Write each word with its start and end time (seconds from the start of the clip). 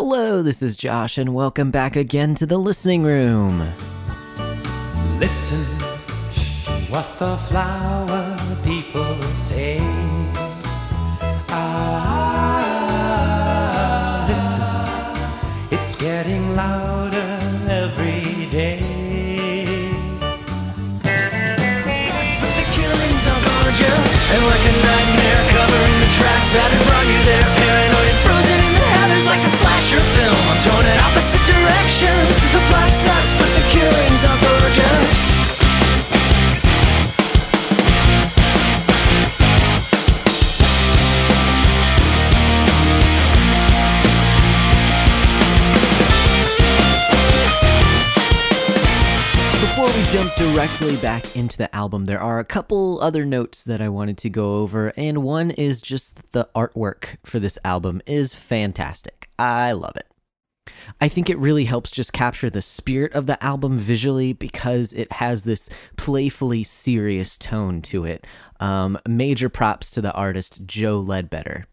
Hello, 0.00 0.42
this 0.42 0.62
is 0.62 0.76
Josh, 0.76 1.18
and 1.18 1.34
welcome 1.34 1.72
back 1.72 1.96
again 1.96 2.36
to 2.36 2.46
the 2.46 2.56
listening 2.56 3.02
room. 3.02 3.66
Listen 5.18 5.58
to 6.62 6.72
what 6.86 7.18
the 7.18 7.36
flower 7.36 8.36
people 8.62 9.20
say. 9.34 9.80
Ah, 11.50 12.14
listen, 14.30 14.62
it's 15.76 15.96
getting 15.96 16.54
louder 16.54 17.40
every 17.68 18.46
day. 18.52 18.78
But 21.02 22.54
the 22.54 22.66
killings 22.70 23.26
are 23.26 23.42
gorgeous. 23.50 24.30
And 24.30 24.46
like 24.46 24.62
a 24.62 24.74
nightmare 24.78 25.42
covering 25.50 25.98
the 25.98 26.10
tracks 26.14 26.52
that 26.52 26.70
have 26.70 26.86
brought 26.86 27.04
you 27.04 27.18
there. 27.26 27.57
Torn 30.60 30.86
in 30.86 30.98
opposite 30.98 31.44
directions. 31.46 32.34
The 32.52 32.60
plot 32.68 32.92
sucks, 32.92 33.32
but 33.34 33.48
the 33.54 33.64
killings 33.70 34.24
are 34.24 34.38
gorgeous. 34.42 35.38
Before 49.60 49.86
we 49.86 50.02
jump 50.06 50.34
directly 50.34 50.96
back 50.96 51.36
into 51.36 51.56
the 51.56 51.72
album, 51.72 52.06
there 52.06 52.20
are 52.20 52.40
a 52.40 52.44
couple 52.44 53.00
other 53.00 53.24
notes 53.24 53.62
that 53.62 53.80
I 53.80 53.88
wanted 53.88 54.18
to 54.18 54.30
go 54.30 54.56
over, 54.56 54.92
and 54.96 55.22
one 55.22 55.52
is 55.52 55.80
just 55.80 56.32
the 56.32 56.48
artwork 56.52 57.18
for 57.24 57.38
this 57.38 57.58
album 57.64 58.02
is 58.06 58.34
fantastic. 58.34 59.28
I 59.38 59.70
love 59.70 59.94
it. 59.94 60.06
I 61.00 61.08
think 61.08 61.28
it 61.28 61.38
really 61.38 61.64
helps 61.64 61.90
just 61.90 62.12
capture 62.12 62.50
the 62.50 62.62
spirit 62.62 63.12
of 63.12 63.26
the 63.26 63.42
album 63.42 63.78
visually 63.78 64.32
because 64.32 64.92
it 64.92 65.12
has 65.12 65.42
this 65.42 65.68
playfully 65.96 66.64
serious 66.64 67.36
tone 67.36 67.82
to 67.82 68.04
it. 68.04 68.26
Um, 68.60 68.98
major 69.08 69.48
props 69.48 69.90
to 69.92 70.00
the 70.00 70.12
artist 70.12 70.66
Joe 70.66 70.98
Ledbetter. 70.98 71.66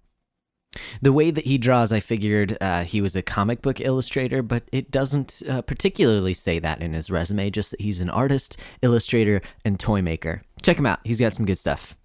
The 1.02 1.14
way 1.14 1.32
that 1.32 1.46
he 1.46 1.58
draws, 1.58 1.92
I 1.92 2.00
figured 2.00 2.58
uh, 2.60 2.84
he 2.84 3.02
was 3.02 3.16
a 3.16 3.22
comic 3.22 3.62
book 3.62 3.80
illustrator, 3.80 4.42
but 4.42 4.64
it 4.72 4.92
doesn't 4.92 5.42
uh, 5.50 5.62
particularly 5.62 6.34
say 6.34 6.60
that 6.60 6.82
in 6.82 6.94
his 6.94 7.10
resume, 7.10 7.50
just 7.50 7.72
that 7.72 7.82
he's 7.82 8.02
an 8.02 8.10
artist, 8.10 8.58
illustrator, 8.82 9.42
and 9.64 9.80
toy 9.80 10.02
maker. 10.02 10.42
Check 10.62 10.78
him 10.78 10.86
out, 10.86 11.00
he's 11.04 11.20
got 11.20 11.34
some 11.34 11.46
good 11.46 11.60
stuff. 11.60 11.96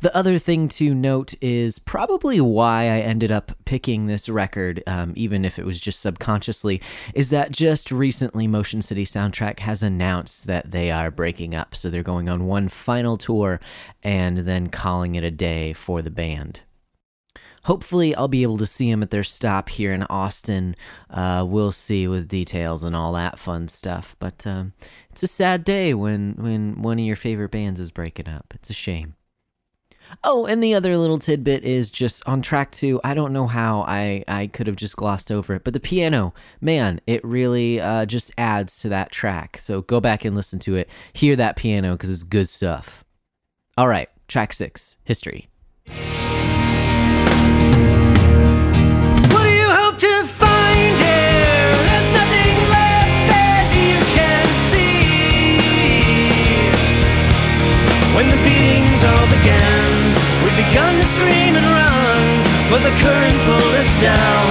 The 0.00 0.16
other 0.16 0.38
thing 0.38 0.68
to 0.68 0.94
note 0.94 1.34
is 1.40 1.78
probably 1.78 2.40
why 2.40 2.82
I 2.82 3.00
ended 3.00 3.32
up 3.32 3.52
picking 3.64 4.06
this 4.06 4.28
record, 4.28 4.82
um, 4.86 5.12
even 5.16 5.44
if 5.44 5.58
it 5.58 5.66
was 5.66 5.80
just 5.80 6.00
subconsciously, 6.00 6.80
is 7.14 7.30
that 7.30 7.50
just 7.50 7.90
recently 7.90 8.46
Motion 8.46 8.80
City 8.80 9.04
Soundtrack 9.04 9.60
has 9.60 9.82
announced 9.82 10.46
that 10.46 10.70
they 10.70 10.90
are 10.90 11.10
breaking 11.10 11.54
up. 11.54 11.74
So 11.74 11.90
they're 11.90 12.02
going 12.04 12.28
on 12.28 12.46
one 12.46 12.68
final 12.68 13.16
tour 13.16 13.60
and 14.02 14.38
then 14.38 14.68
calling 14.68 15.16
it 15.16 15.24
a 15.24 15.30
day 15.30 15.72
for 15.72 16.00
the 16.00 16.10
band. 16.10 16.60
Hopefully, 17.64 18.14
I'll 18.14 18.28
be 18.28 18.44
able 18.44 18.58
to 18.58 18.66
see 18.66 18.88
them 18.88 19.02
at 19.02 19.10
their 19.10 19.24
stop 19.24 19.68
here 19.68 19.92
in 19.92 20.04
Austin. 20.04 20.76
Uh, 21.10 21.44
we'll 21.48 21.72
see 21.72 22.06
with 22.06 22.28
details 22.28 22.84
and 22.84 22.94
all 22.94 23.12
that 23.14 23.40
fun 23.40 23.66
stuff. 23.66 24.14
But 24.20 24.46
um, 24.46 24.74
it's 25.10 25.24
a 25.24 25.26
sad 25.26 25.64
day 25.64 25.92
when 25.92 26.34
when 26.38 26.80
one 26.80 27.00
of 27.00 27.04
your 27.04 27.16
favorite 27.16 27.50
bands 27.50 27.80
is 27.80 27.90
breaking 27.90 28.28
up. 28.28 28.54
It's 28.54 28.70
a 28.70 28.74
shame. 28.74 29.15
Oh, 30.24 30.46
and 30.46 30.62
the 30.62 30.74
other 30.74 30.96
little 30.96 31.18
tidbit 31.18 31.64
is 31.64 31.90
just 31.90 32.26
on 32.26 32.42
track 32.42 32.72
two. 32.72 33.00
I 33.04 33.14
don't 33.14 33.32
know 33.32 33.46
how 33.46 33.82
I, 33.82 34.24
I 34.26 34.46
could 34.48 34.66
have 34.66 34.76
just 34.76 34.96
glossed 34.96 35.30
over 35.30 35.54
it, 35.54 35.64
but 35.64 35.72
the 35.74 35.80
piano, 35.80 36.34
man, 36.60 37.00
it 37.06 37.24
really 37.24 37.80
uh, 37.80 38.06
just 38.06 38.32
adds 38.38 38.78
to 38.80 38.88
that 38.88 39.12
track. 39.12 39.58
So 39.58 39.82
go 39.82 40.00
back 40.00 40.24
and 40.24 40.34
listen 40.34 40.58
to 40.60 40.74
it. 40.74 40.88
Hear 41.12 41.36
that 41.36 41.56
piano 41.56 41.92
because 41.92 42.10
it's 42.10 42.22
good 42.22 42.48
stuff. 42.48 43.04
All 43.76 43.88
right, 43.88 44.08
track 44.26 44.52
six, 44.52 44.98
history. 45.04 45.48
What 45.86 45.94
do 49.44 49.50
you 49.50 49.68
hope 49.68 49.98
to 49.98 50.24
find? 50.24 50.96
There's 50.98 52.12
nothing 52.12 52.56
left 52.70 53.30
as 53.32 53.72
you 53.76 53.98
can 54.16 54.46
see. 54.70 55.58
When 58.16 58.30
the 58.30 58.36
beatings 58.42 59.04
all 59.04 59.26
began, 59.26 59.85
begun 60.56 60.96
to 60.96 61.04
scream 61.04 61.52
and 61.52 61.68
run, 61.68 62.24
but 62.72 62.80
the 62.80 62.94
current 63.04 63.38
pulled 63.44 63.74
us 63.76 63.92
down, 64.00 64.48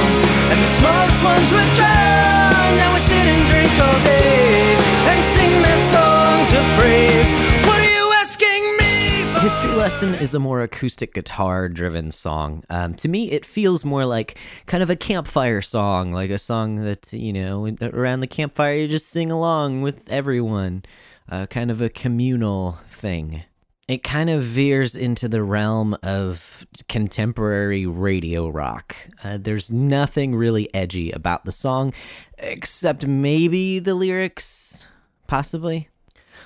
and 0.54 0.62
the 0.62 0.72
smallest 0.78 1.24
ones 1.26 1.50
were 1.52 1.70
drowned. 1.74 2.78
Now 2.78 2.94
we 2.94 3.00
sit 3.02 3.26
and 3.26 3.42
drink 3.50 3.74
all 3.82 4.00
day 4.06 4.78
and 5.10 5.20
sing 5.34 5.52
their 5.66 5.82
songs 5.90 6.50
of 6.54 6.66
praise. 6.78 7.30
What 7.66 7.80
are 7.82 7.94
you 7.94 8.14
asking 8.14 8.64
me 8.78 9.24
for? 9.34 9.40
History 9.40 9.72
Lesson 9.72 10.14
is 10.16 10.34
a 10.36 10.40
more 10.40 10.62
acoustic 10.62 11.14
guitar 11.14 11.70
driven 11.70 12.12
song. 12.12 12.64
Um, 12.70 12.94
to 12.96 13.08
me, 13.08 13.32
it 13.32 13.46
feels 13.46 13.84
more 13.84 14.06
like 14.06 14.38
kind 14.68 14.84
of 14.84 14.92
a 14.92 14.96
campfire 14.96 15.62
song, 15.62 16.12
like 16.12 16.30
a 16.30 16.38
song 16.38 16.84
that, 16.84 17.12
you 17.14 17.34
know, 17.34 17.76
around 17.82 18.20
the 18.20 18.28
campfire 18.28 18.76
you 18.76 18.88
just 18.88 19.08
sing 19.08 19.32
along 19.32 19.82
with 19.82 20.08
everyone, 20.10 20.84
uh, 21.30 21.48
kind 21.48 21.72
of 21.72 21.82
a 21.82 21.90
communal 21.90 22.78
thing. 22.90 23.44
It 23.88 24.02
kind 24.02 24.32
of 24.32 24.42
veers 24.42 24.96
into 24.96 25.28
the 25.28 25.44
realm 25.44 25.96
of 26.02 26.66
contemporary 26.90 27.86
radio 27.86 28.50
rock. 28.50 28.96
Uh, 29.24 29.38
there's 29.40 29.70
nothing 29.70 30.36
really 30.36 30.74
edgy 30.74 31.12
about 31.12 31.46
the 31.46 31.52
song, 31.52 31.94
except 32.40 33.06
maybe 33.06 33.78
the 33.78 33.94
lyrics, 33.94 34.88
possibly 35.28 35.90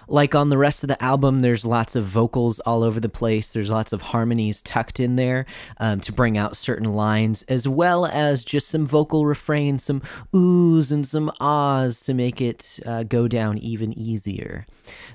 like 0.09 0.35
on 0.35 0.49
the 0.49 0.57
rest 0.57 0.83
of 0.83 0.87
the 0.87 1.01
album, 1.03 1.39
there's 1.39 1.65
lots 1.65 1.95
of 1.95 2.05
vocals 2.05 2.59
all 2.61 2.83
over 2.83 2.99
the 2.99 3.09
place. 3.09 3.53
There's 3.53 3.71
lots 3.71 3.93
of 3.93 4.01
harmonies 4.01 4.61
tucked 4.61 4.99
in 4.99 5.15
there 5.15 5.45
um, 5.77 5.99
to 6.01 6.11
bring 6.11 6.37
out 6.37 6.57
certain 6.57 6.93
lines, 6.93 7.43
as 7.43 7.67
well 7.67 8.05
as 8.05 8.43
just 8.43 8.67
some 8.67 8.87
vocal 8.87 9.25
refrains, 9.25 9.83
some 9.83 10.01
oohs 10.33 10.91
and 10.91 11.05
some 11.05 11.31
ahs 11.39 12.01
to 12.01 12.13
make 12.13 12.41
it 12.41 12.79
uh, 12.85 13.03
go 13.03 13.27
down 13.27 13.57
even 13.57 13.97
easier. 13.97 14.65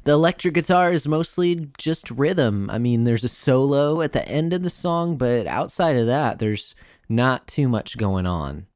The 0.05 0.13
electric 0.13 0.55
guitar 0.55 0.93
is 0.93 1.07
mostly 1.07 1.71
just 1.77 2.11
rhythm. 2.11 2.71
I 2.71 2.79
mean, 2.79 3.05
there's 3.05 3.25
a 3.25 3.29
solo 3.29 4.01
at 4.01 4.13
the 4.13 4.27
end 4.29 4.53
of 4.53 4.63
the 4.63 4.71
song, 4.71 5.17
but 5.17 5.47
outside 5.47 5.97
of 5.97 6.07
that, 6.07 6.39
there's 6.39 6.75
not 7.09 7.47
too 7.47 7.69
much 7.69 7.99
going 7.99 8.27
on. 8.27 8.67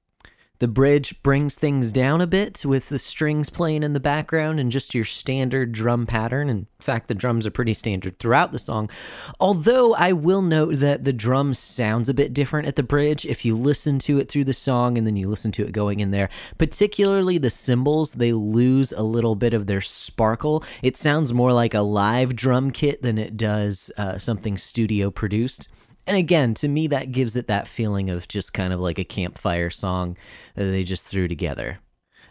The 0.60 0.68
bridge 0.68 1.22
brings 1.22 1.54
things 1.54 1.92
down 1.92 2.20
a 2.20 2.26
bit 2.26 2.64
with 2.64 2.88
the 2.88 2.98
strings 2.98 3.48
playing 3.48 3.84
in 3.84 3.92
the 3.92 4.00
background 4.00 4.58
and 4.58 4.72
just 4.72 4.92
your 4.92 5.04
standard 5.04 5.70
drum 5.70 6.04
pattern. 6.04 6.50
In 6.50 6.66
fact, 6.80 7.06
the 7.06 7.14
drums 7.14 7.46
are 7.46 7.52
pretty 7.52 7.74
standard 7.74 8.18
throughout 8.18 8.50
the 8.50 8.58
song. 8.58 8.90
Although 9.38 9.94
I 9.94 10.12
will 10.12 10.42
note 10.42 10.76
that 10.78 11.04
the 11.04 11.12
drum 11.12 11.54
sounds 11.54 12.08
a 12.08 12.14
bit 12.14 12.34
different 12.34 12.66
at 12.66 12.74
the 12.74 12.82
bridge 12.82 13.24
if 13.24 13.44
you 13.44 13.56
listen 13.56 14.00
to 14.00 14.18
it 14.18 14.28
through 14.28 14.44
the 14.44 14.52
song 14.52 14.98
and 14.98 15.06
then 15.06 15.14
you 15.14 15.28
listen 15.28 15.52
to 15.52 15.64
it 15.64 15.70
going 15.70 16.00
in 16.00 16.10
there. 16.10 16.28
Particularly 16.58 17.38
the 17.38 17.50
cymbals, 17.50 18.12
they 18.12 18.32
lose 18.32 18.90
a 18.90 19.02
little 19.02 19.36
bit 19.36 19.54
of 19.54 19.68
their 19.68 19.80
sparkle. 19.80 20.64
It 20.82 20.96
sounds 20.96 21.32
more 21.32 21.52
like 21.52 21.74
a 21.74 21.82
live 21.82 22.34
drum 22.34 22.72
kit 22.72 23.02
than 23.02 23.16
it 23.16 23.36
does 23.36 23.92
uh, 23.96 24.18
something 24.18 24.58
studio 24.58 25.12
produced. 25.12 25.68
And 26.08 26.16
again, 26.16 26.54
to 26.54 26.68
me, 26.68 26.86
that 26.86 27.12
gives 27.12 27.36
it 27.36 27.48
that 27.48 27.68
feeling 27.68 28.08
of 28.08 28.26
just 28.26 28.54
kind 28.54 28.72
of 28.72 28.80
like 28.80 28.98
a 28.98 29.04
campfire 29.04 29.68
song 29.68 30.16
that 30.54 30.64
they 30.64 30.82
just 30.82 31.06
threw 31.06 31.28
together. 31.28 31.80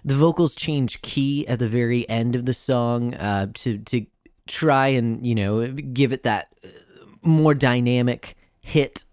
The 0.04 0.16
vocals 0.16 0.56
change 0.56 1.04
key 1.04 1.48
at 1.48 1.60
the 1.60 1.70
very 1.70 2.10
end 2.10 2.36
of 2.36 2.48
the 2.48 2.56
song 2.56 3.14
uh, 3.14 3.48
to 3.54 3.78
to 3.78 4.08
try 4.48 4.88
and 4.88 5.26
you 5.26 5.36
know 5.36 5.68
give 5.68 6.12
it 6.12 6.24
that 6.24 6.48
uh, 6.66 6.70
more 7.22 7.54
dynamic 7.54 8.36
hit, 8.62 9.04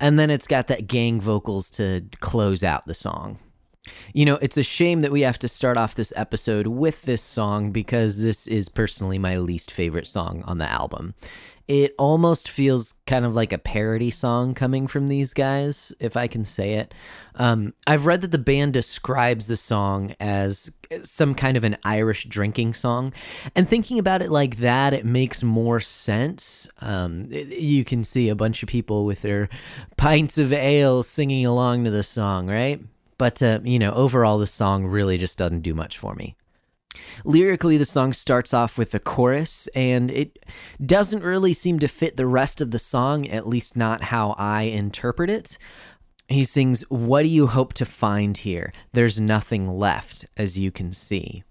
and 0.00 0.18
then 0.18 0.30
it's 0.30 0.46
got 0.46 0.68
that 0.68 0.86
gang 0.86 1.20
vocals 1.20 1.68
to 1.70 2.06
close 2.20 2.64
out 2.64 2.86
the 2.86 2.94
song. 2.94 3.38
You 4.14 4.24
know, 4.24 4.36
it's 4.36 4.56
a 4.56 4.62
shame 4.62 5.02
that 5.02 5.12
we 5.12 5.22
have 5.22 5.38
to 5.40 5.48
start 5.48 5.76
off 5.76 5.96
this 5.96 6.12
episode 6.16 6.68
with 6.68 7.02
this 7.02 7.20
song 7.20 7.72
because 7.72 8.22
this 8.22 8.46
is 8.46 8.68
personally 8.68 9.18
my 9.18 9.36
least 9.36 9.70
favorite 9.70 10.06
song 10.06 10.44
on 10.46 10.58
the 10.58 10.70
album. 10.70 11.14
It 11.68 11.94
almost 11.98 12.48
feels 12.48 12.94
kind 13.06 13.24
of 13.24 13.34
like 13.34 13.52
a 13.52 13.58
parody 13.58 14.10
song 14.10 14.54
coming 14.54 14.86
from 14.86 15.08
these 15.08 15.32
guys, 15.32 15.92
if 16.00 16.16
I 16.16 16.26
can 16.26 16.44
say 16.44 16.74
it. 16.74 16.92
Um, 17.36 17.74
I've 17.86 18.06
read 18.06 18.20
that 18.22 18.30
the 18.30 18.38
band 18.38 18.72
describes 18.72 19.46
the 19.46 19.56
song 19.56 20.14
as 20.20 20.70
some 21.02 21.34
kind 21.34 21.56
of 21.56 21.64
an 21.64 21.78
Irish 21.84 22.24
drinking 22.24 22.74
song. 22.74 23.12
And 23.54 23.68
thinking 23.68 23.98
about 23.98 24.22
it 24.22 24.30
like 24.30 24.58
that, 24.58 24.92
it 24.92 25.04
makes 25.04 25.42
more 25.42 25.80
sense. 25.80 26.68
Um, 26.80 27.28
you 27.30 27.84
can 27.84 28.04
see 28.04 28.28
a 28.28 28.34
bunch 28.34 28.62
of 28.62 28.68
people 28.68 29.04
with 29.04 29.22
their 29.22 29.48
pints 29.96 30.38
of 30.38 30.52
ale 30.52 31.02
singing 31.02 31.46
along 31.46 31.84
to 31.84 31.90
the 31.90 32.02
song, 32.02 32.48
right? 32.48 32.80
But, 33.18 33.42
uh, 33.42 33.60
you 33.62 33.78
know, 33.78 33.92
overall, 33.92 34.38
the 34.38 34.46
song 34.46 34.84
really 34.84 35.16
just 35.16 35.38
doesn't 35.38 35.60
do 35.60 35.74
much 35.74 35.96
for 35.96 36.14
me. 36.14 36.34
Lyrically, 37.24 37.76
the 37.76 37.84
song 37.84 38.12
starts 38.12 38.52
off 38.52 38.76
with 38.76 38.94
a 38.94 38.98
chorus, 38.98 39.68
and 39.74 40.10
it 40.10 40.44
doesn't 40.84 41.22
really 41.22 41.52
seem 41.52 41.78
to 41.78 41.88
fit 41.88 42.16
the 42.16 42.26
rest 42.26 42.60
of 42.60 42.70
the 42.70 42.78
song, 42.78 43.28
at 43.28 43.46
least 43.46 43.76
not 43.76 44.04
how 44.04 44.34
I 44.38 44.62
interpret 44.62 45.30
it. 45.30 45.58
He 46.28 46.44
sings, 46.44 46.82
What 46.90 47.22
do 47.22 47.28
you 47.28 47.46
hope 47.46 47.72
to 47.74 47.84
find 47.84 48.36
here? 48.36 48.72
There's 48.92 49.20
nothing 49.20 49.68
left, 49.68 50.26
as 50.36 50.58
you 50.58 50.70
can 50.70 50.92
see. 50.92 51.44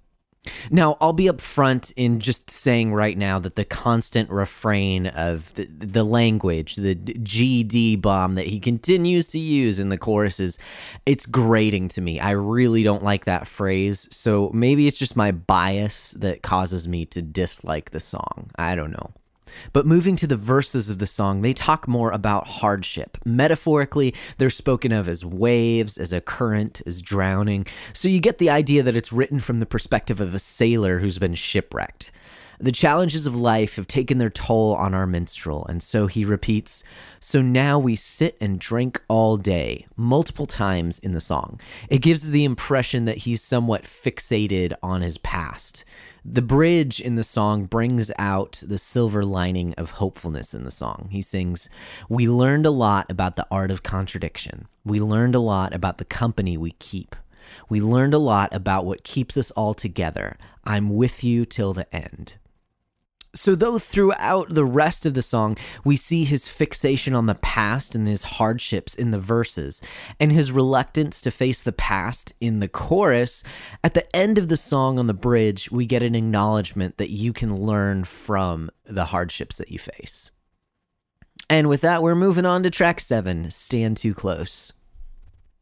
Now, 0.71 0.97
I'll 0.99 1.13
be 1.13 1.25
upfront 1.25 1.93
in 1.95 2.19
just 2.19 2.49
saying 2.49 2.93
right 2.93 3.17
now 3.17 3.38
that 3.39 3.55
the 3.55 3.65
constant 3.65 4.29
refrain 4.31 5.07
of 5.07 5.53
the, 5.53 5.65
the 5.65 6.03
language, 6.03 6.75
the 6.75 6.95
GD 6.95 8.01
bomb 8.01 8.35
that 8.35 8.47
he 8.47 8.59
continues 8.59 9.27
to 9.29 9.39
use 9.39 9.79
in 9.79 9.89
the 9.89 9.99
choruses, 9.99 10.57
it's 11.05 11.27
grating 11.27 11.89
to 11.89 12.01
me. 12.01 12.19
I 12.19 12.31
really 12.31 12.81
don't 12.81 13.03
like 13.03 13.25
that 13.25 13.47
phrase. 13.47 14.07
So 14.11 14.49
maybe 14.53 14.88
it's 14.88 14.97
just 14.97 15.15
my 15.15 15.31
bias 15.31 16.11
that 16.11 16.41
causes 16.41 16.88
me 16.88 17.05
to 17.07 17.21
dislike 17.21 17.91
the 17.91 17.99
song. 17.99 18.49
I 18.55 18.75
don't 18.75 18.91
know. 18.91 19.11
But 19.74 19.86
moving 19.86 20.15
to 20.18 20.27
the 20.27 20.36
verses 20.36 20.89
of 20.89 21.00
the 21.00 21.07
song, 21.07 21.42
they 21.42 21.53
talk 21.53 21.88
more 21.88 22.12
about 22.12 22.48
hardship. 22.48 23.18
Metaphorically, 23.25 24.13
they're 24.38 24.50
spoken 24.50 24.92
of 24.92 25.07
as 25.07 25.25
waves, 25.25 25.98
as 25.98 26.13
a 26.13 26.21
current, 26.21 26.81
as 26.86 27.01
drowning. 27.01 27.65
So 27.94 28.07
you 28.07 28.19
get 28.19 28.38
the 28.38 28.50
idea 28.50 28.83
that 28.83 28.95
it's 28.95 29.13
written 29.13 29.39
from 29.39 29.59
the 29.59 29.65
perspective 29.65 30.19
of 30.19 30.36
a 30.36 30.39
sailor 30.39 31.00
who's 31.00 31.19
been 31.19 31.36
shipwrecked. 31.36 32.12
The 32.62 32.71
challenges 32.71 33.25
of 33.25 33.36
life 33.36 33.75
have 33.77 33.88
taken 33.88 34.19
their 34.19 34.30
toll 34.30 34.75
on 34.75 34.94
our 34.94 35.07
minstrel, 35.07 35.65
and 35.65 35.81
so 35.81 36.06
he 36.06 36.24
repeats, 36.24 36.83
So 37.19 37.42
now 37.42 37.80
we 37.80 37.95
sit 37.95 38.38
and 38.39 38.59
drink 38.59 39.01
all 39.07 39.38
day, 39.38 39.88
multiple 39.95 40.45
times 40.45 41.00
in 41.00 41.13
the 41.13 41.21
song. 41.21 41.59
It 41.89 42.03
gives 42.03 42.30
the 42.30 42.44
impression 42.44 43.06
that 43.06 43.18
he's 43.18 43.42
somewhat 43.42 43.86
fixated 43.86 44.74
on 44.83 45.01
his 45.01 45.18
past. 45.18 45.83
The 46.23 46.44
bridge 46.44 47.01
in 47.01 47.15
the 47.15 47.23
song 47.23 47.65
brings 47.65 48.12
out 48.19 48.62
the 48.65 48.77
silver 48.77 49.25
lining 49.25 49.73
of 49.73 49.91
hopefulness 49.91 50.53
in 50.53 50.63
the 50.63 50.69
song. 50.71 51.07
He 51.12 51.23
sings, 51.23 51.68
We 52.09 52.29
learned 52.29 52.68
a 52.68 52.71
lot 52.71 53.09
about 53.09 53.38
the 53.38 53.47
art 53.50 53.71
of 53.71 53.81
contradiction. 53.81 54.68
We 54.85 55.01
learned 55.01 55.33
a 55.33 55.39
lot 55.39 55.73
about 55.73 55.97
the 55.97 56.06
company 56.06 56.57
we 56.57 56.71
keep. 56.73 57.15
We 57.69 57.81
learned 57.81 58.13
a 58.13 58.19
lot 58.19 58.53
about 58.53 58.85
what 58.85 59.03
keeps 59.03 59.35
us 59.35 59.50
all 59.51 59.73
together. 59.73 60.38
I'm 60.63 60.95
with 60.95 61.23
you 61.23 61.44
till 61.44 61.73
the 61.73 61.94
end. 61.94 62.35
So, 63.33 63.55
though 63.55 63.79
throughout 63.79 64.49
the 64.49 64.65
rest 64.65 65.05
of 65.05 65.13
the 65.13 65.21
song, 65.21 65.57
we 65.85 65.95
see 65.95 66.25
his 66.25 66.49
fixation 66.49 67.13
on 67.13 67.27
the 67.27 67.35
past 67.35 67.95
and 67.95 68.05
his 68.05 68.23
hardships 68.23 68.93
in 68.93 69.11
the 69.11 69.19
verses, 69.19 69.81
and 70.19 70.33
his 70.33 70.51
reluctance 70.51 71.21
to 71.21 71.31
face 71.31 71.61
the 71.61 71.71
past 71.71 72.33
in 72.41 72.59
the 72.59 72.67
chorus, 72.67 73.41
at 73.85 73.93
the 73.93 74.13
end 74.13 74.37
of 74.37 74.49
the 74.49 74.57
song 74.57 74.99
on 74.99 75.07
the 75.07 75.13
bridge, 75.13 75.71
we 75.71 75.85
get 75.85 76.03
an 76.03 76.13
acknowledgement 76.13 76.97
that 76.97 77.09
you 77.09 77.31
can 77.31 77.55
learn 77.55 78.03
from 78.03 78.69
the 78.83 79.05
hardships 79.05 79.57
that 79.57 79.71
you 79.71 79.79
face. 79.79 80.31
And 81.49 81.69
with 81.69 81.81
that, 81.81 82.03
we're 82.03 82.15
moving 82.15 82.45
on 82.45 82.63
to 82.63 82.69
track 82.69 82.99
seven 82.99 83.49
Stand 83.49 83.95
Too 83.95 84.13
Close. 84.13 84.73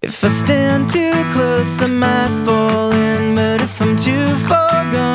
If 0.01 0.23
I 0.23 0.29
stand 0.29 0.89
too 0.89 1.11
close, 1.33 1.81
I 1.81 1.87
might 1.87 2.45
fall 2.45 2.91
in, 2.93 3.35
but 3.35 3.61
if 3.61 3.81
I'm 3.81 3.97
too 3.97 4.37
far 4.47 4.91
gone, 4.91 5.08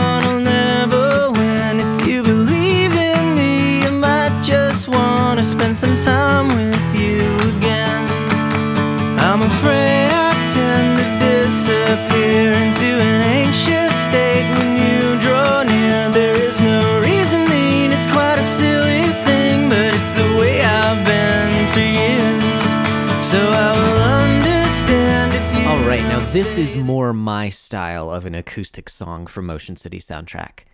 All 25.67 25.83
right, 25.87 26.03
now 26.03 26.21
this 26.27 26.59
is 26.59 26.77
more 26.77 27.13
my 27.13 27.49
style 27.49 28.11
of 28.11 28.25
an 28.27 28.35
acoustic 28.35 28.89
song 28.89 29.27
from 29.27 29.47
Motion 29.47 29.77
City 29.77 29.99
soundtrack. 29.99 30.65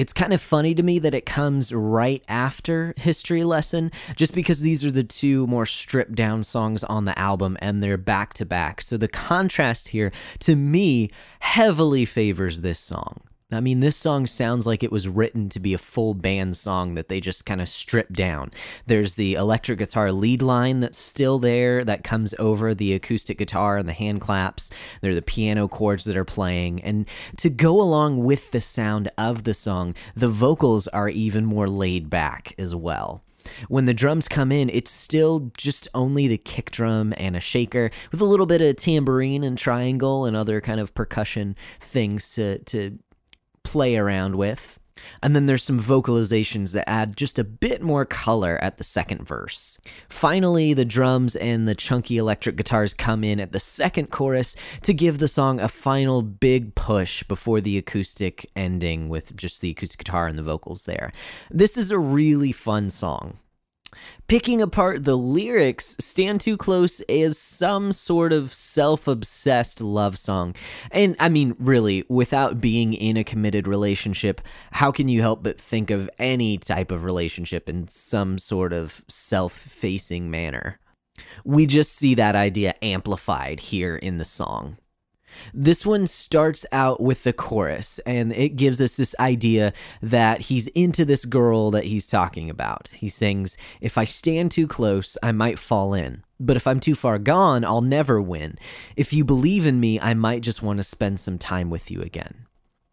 It's 0.00 0.14
kind 0.14 0.32
of 0.32 0.40
funny 0.40 0.74
to 0.76 0.82
me 0.82 0.98
that 0.98 1.12
it 1.12 1.26
comes 1.26 1.74
right 1.74 2.24
after 2.26 2.94
History 2.96 3.44
Lesson, 3.44 3.92
just 4.16 4.32
because 4.32 4.62
these 4.62 4.82
are 4.82 4.90
the 4.90 5.04
two 5.04 5.46
more 5.46 5.66
stripped 5.66 6.14
down 6.14 6.42
songs 6.42 6.82
on 6.82 7.04
the 7.04 7.18
album 7.18 7.58
and 7.60 7.82
they're 7.82 7.98
back 7.98 8.32
to 8.34 8.46
back. 8.46 8.80
So 8.80 8.96
the 8.96 9.08
contrast 9.08 9.90
here, 9.90 10.10
to 10.38 10.56
me, 10.56 11.10
heavily 11.40 12.06
favors 12.06 12.62
this 12.62 12.78
song. 12.78 13.20
I 13.52 13.60
mean, 13.60 13.80
this 13.80 13.96
song 13.96 14.26
sounds 14.26 14.66
like 14.66 14.82
it 14.82 14.92
was 14.92 15.08
written 15.08 15.48
to 15.50 15.60
be 15.60 15.74
a 15.74 15.78
full 15.78 16.14
band 16.14 16.56
song 16.56 16.94
that 16.94 17.08
they 17.08 17.20
just 17.20 17.44
kind 17.44 17.60
of 17.60 17.68
stripped 17.68 18.12
down. 18.12 18.52
There's 18.86 19.14
the 19.14 19.34
electric 19.34 19.78
guitar 19.78 20.12
lead 20.12 20.42
line 20.42 20.80
that's 20.80 20.98
still 20.98 21.38
there 21.38 21.84
that 21.84 22.04
comes 22.04 22.34
over 22.38 22.74
the 22.74 22.92
acoustic 22.94 23.38
guitar 23.38 23.76
and 23.76 23.88
the 23.88 23.92
hand 23.92 24.20
claps. 24.20 24.70
There 25.00 25.10
are 25.10 25.16
the 25.16 25.22
piano 25.22 25.68
chords 25.68 26.04
that 26.04 26.16
are 26.16 26.24
playing. 26.24 26.82
And 26.82 27.08
to 27.38 27.50
go 27.50 27.80
along 27.80 28.22
with 28.24 28.50
the 28.50 28.60
sound 28.60 29.10
of 29.18 29.44
the 29.44 29.54
song, 29.54 29.94
the 30.14 30.28
vocals 30.28 30.86
are 30.88 31.08
even 31.08 31.44
more 31.44 31.68
laid 31.68 32.08
back 32.10 32.54
as 32.58 32.74
well. 32.74 33.22
When 33.68 33.86
the 33.86 33.94
drums 33.94 34.28
come 34.28 34.52
in, 34.52 34.68
it's 34.68 34.90
still 34.90 35.50
just 35.56 35.88
only 35.94 36.28
the 36.28 36.38
kick 36.38 36.70
drum 36.70 37.14
and 37.16 37.36
a 37.36 37.40
shaker 37.40 37.90
with 38.12 38.20
a 38.20 38.24
little 38.26 38.46
bit 38.46 38.62
of 38.62 38.76
tambourine 38.76 39.44
and 39.44 39.56
triangle 39.56 40.24
and 40.24 40.36
other 40.36 40.60
kind 40.60 40.80
of 40.80 40.94
percussion 40.94 41.56
things 41.80 42.32
to, 42.32 42.58
to 42.58 42.98
play 43.70 43.96
around 43.96 44.34
with. 44.34 44.80
And 45.22 45.36
then 45.36 45.46
there's 45.46 45.62
some 45.62 45.80
vocalizations 45.80 46.72
that 46.72 46.90
add 46.90 47.16
just 47.16 47.38
a 47.38 47.44
bit 47.44 47.80
more 47.80 48.04
color 48.04 48.58
at 48.60 48.78
the 48.78 48.84
second 48.84 49.26
verse. 49.26 49.80
Finally, 50.08 50.74
the 50.74 50.84
drums 50.84 51.36
and 51.36 51.68
the 51.68 51.76
chunky 51.76 52.18
electric 52.18 52.56
guitars 52.56 52.92
come 52.92 53.22
in 53.22 53.38
at 53.38 53.52
the 53.52 53.60
second 53.60 54.10
chorus 54.10 54.56
to 54.82 54.92
give 54.92 55.18
the 55.18 55.28
song 55.28 55.60
a 55.60 55.68
final 55.68 56.20
big 56.20 56.74
push 56.74 57.22
before 57.22 57.60
the 57.60 57.78
acoustic 57.78 58.50
ending 58.56 59.08
with 59.08 59.36
just 59.36 59.60
the 59.60 59.70
acoustic 59.70 60.00
guitar 60.00 60.26
and 60.26 60.36
the 60.36 60.42
vocals 60.42 60.84
there. 60.84 61.12
This 61.48 61.78
is 61.78 61.92
a 61.92 61.98
really 61.98 62.50
fun 62.50 62.90
song. 62.90 63.38
Picking 64.26 64.62
apart 64.62 65.04
the 65.04 65.16
lyrics, 65.16 65.96
Stand 65.98 66.40
Too 66.40 66.56
Close 66.56 67.00
is 67.02 67.38
some 67.38 67.92
sort 67.92 68.32
of 68.32 68.54
self 68.54 69.08
obsessed 69.08 69.80
love 69.80 70.18
song. 70.18 70.54
And 70.90 71.16
I 71.18 71.28
mean, 71.28 71.56
really, 71.58 72.04
without 72.08 72.60
being 72.60 72.94
in 72.94 73.16
a 73.16 73.24
committed 73.24 73.66
relationship, 73.66 74.40
how 74.72 74.92
can 74.92 75.08
you 75.08 75.20
help 75.20 75.42
but 75.42 75.60
think 75.60 75.90
of 75.90 76.08
any 76.18 76.58
type 76.58 76.90
of 76.90 77.04
relationship 77.04 77.68
in 77.68 77.88
some 77.88 78.38
sort 78.38 78.72
of 78.72 79.02
self 79.08 79.52
facing 79.52 80.30
manner? 80.30 80.78
We 81.44 81.66
just 81.66 81.92
see 81.92 82.14
that 82.14 82.36
idea 82.36 82.74
amplified 82.82 83.60
here 83.60 83.96
in 83.96 84.18
the 84.18 84.24
song. 84.24 84.78
This 85.52 85.84
one 85.84 86.06
starts 86.06 86.66
out 86.72 87.00
with 87.00 87.24
the 87.24 87.32
chorus, 87.32 87.98
and 88.00 88.32
it 88.32 88.50
gives 88.50 88.80
us 88.80 88.96
this 88.96 89.14
idea 89.18 89.72
that 90.02 90.42
he's 90.42 90.66
into 90.68 91.04
this 91.04 91.24
girl 91.24 91.70
that 91.70 91.84
he's 91.84 92.08
talking 92.08 92.50
about. 92.50 92.88
He 92.96 93.08
sings, 93.08 93.56
If 93.80 93.98
I 93.98 94.04
stand 94.04 94.50
too 94.50 94.66
close, 94.66 95.16
I 95.22 95.32
might 95.32 95.58
fall 95.58 95.94
in. 95.94 96.24
But 96.38 96.56
if 96.56 96.66
I'm 96.66 96.80
too 96.80 96.94
far 96.94 97.18
gone, 97.18 97.64
I'll 97.64 97.82
never 97.82 98.20
win. 98.20 98.58
If 98.96 99.12
you 99.12 99.24
believe 99.24 99.66
in 99.66 99.78
me, 99.78 100.00
I 100.00 100.14
might 100.14 100.42
just 100.42 100.62
want 100.62 100.78
to 100.78 100.84
spend 100.84 101.20
some 101.20 101.38
time 101.38 101.68
with 101.70 101.90
you 101.90 102.00
again. 102.00 102.46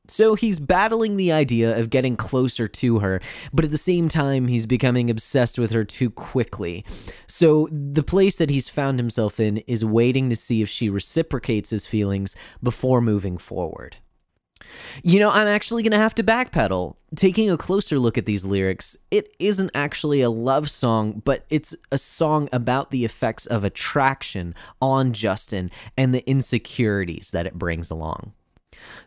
So 0.09 0.35
he's 0.35 0.59
battling 0.59 1.17
the 1.17 1.31
idea 1.31 1.77
of 1.77 1.89
getting 1.89 2.15
closer 2.15 2.67
to 2.67 2.99
her, 2.99 3.21
but 3.53 3.65
at 3.65 3.71
the 3.71 3.77
same 3.77 4.09
time, 4.09 4.47
he's 4.47 4.65
becoming 4.65 5.09
obsessed 5.09 5.59
with 5.59 5.71
her 5.71 5.83
too 5.83 6.09
quickly. 6.09 6.85
So 7.27 7.67
the 7.71 8.03
place 8.03 8.37
that 8.37 8.49
he's 8.49 8.69
found 8.69 8.99
himself 8.99 9.39
in 9.39 9.57
is 9.67 9.83
waiting 9.83 10.29
to 10.29 10.35
see 10.35 10.61
if 10.61 10.69
she 10.69 10.89
reciprocates 10.89 11.69
his 11.69 11.85
feelings 11.85 12.35
before 12.61 13.01
moving 13.01 13.37
forward. 13.37 13.97
You 15.03 15.19
know, 15.19 15.31
I'm 15.31 15.47
actually 15.47 15.83
going 15.83 15.91
to 15.91 15.97
have 15.97 16.15
to 16.15 16.23
backpedal. 16.23 16.95
Taking 17.15 17.49
a 17.49 17.57
closer 17.57 17.99
look 17.99 18.17
at 18.17 18.25
these 18.25 18.43
lyrics, 18.43 18.97
it 19.11 19.33
isn't 19.39 19.71
actually 19.73 20.21
a 20.21 20.29
love 20.29 20.69
song, 20.69 21.21
but 21.23 21.45
it's 21.49 21.75
a 21.91 21.97
song 21.97 22.49
about 22.51 22.91
the 22.91 23.05
effects 23.05 23.45
of 23.45 23.63
attraction 23.63 24.53
on 24.81 25.13
Justin 25.13 25.71
and 25.97 26.13
the 26.13 26.27
insecurities 26.29 27.31
that 27.31 27.45
it 27.45 27.53
brings 27.53 27.89
along. 27.89 28.33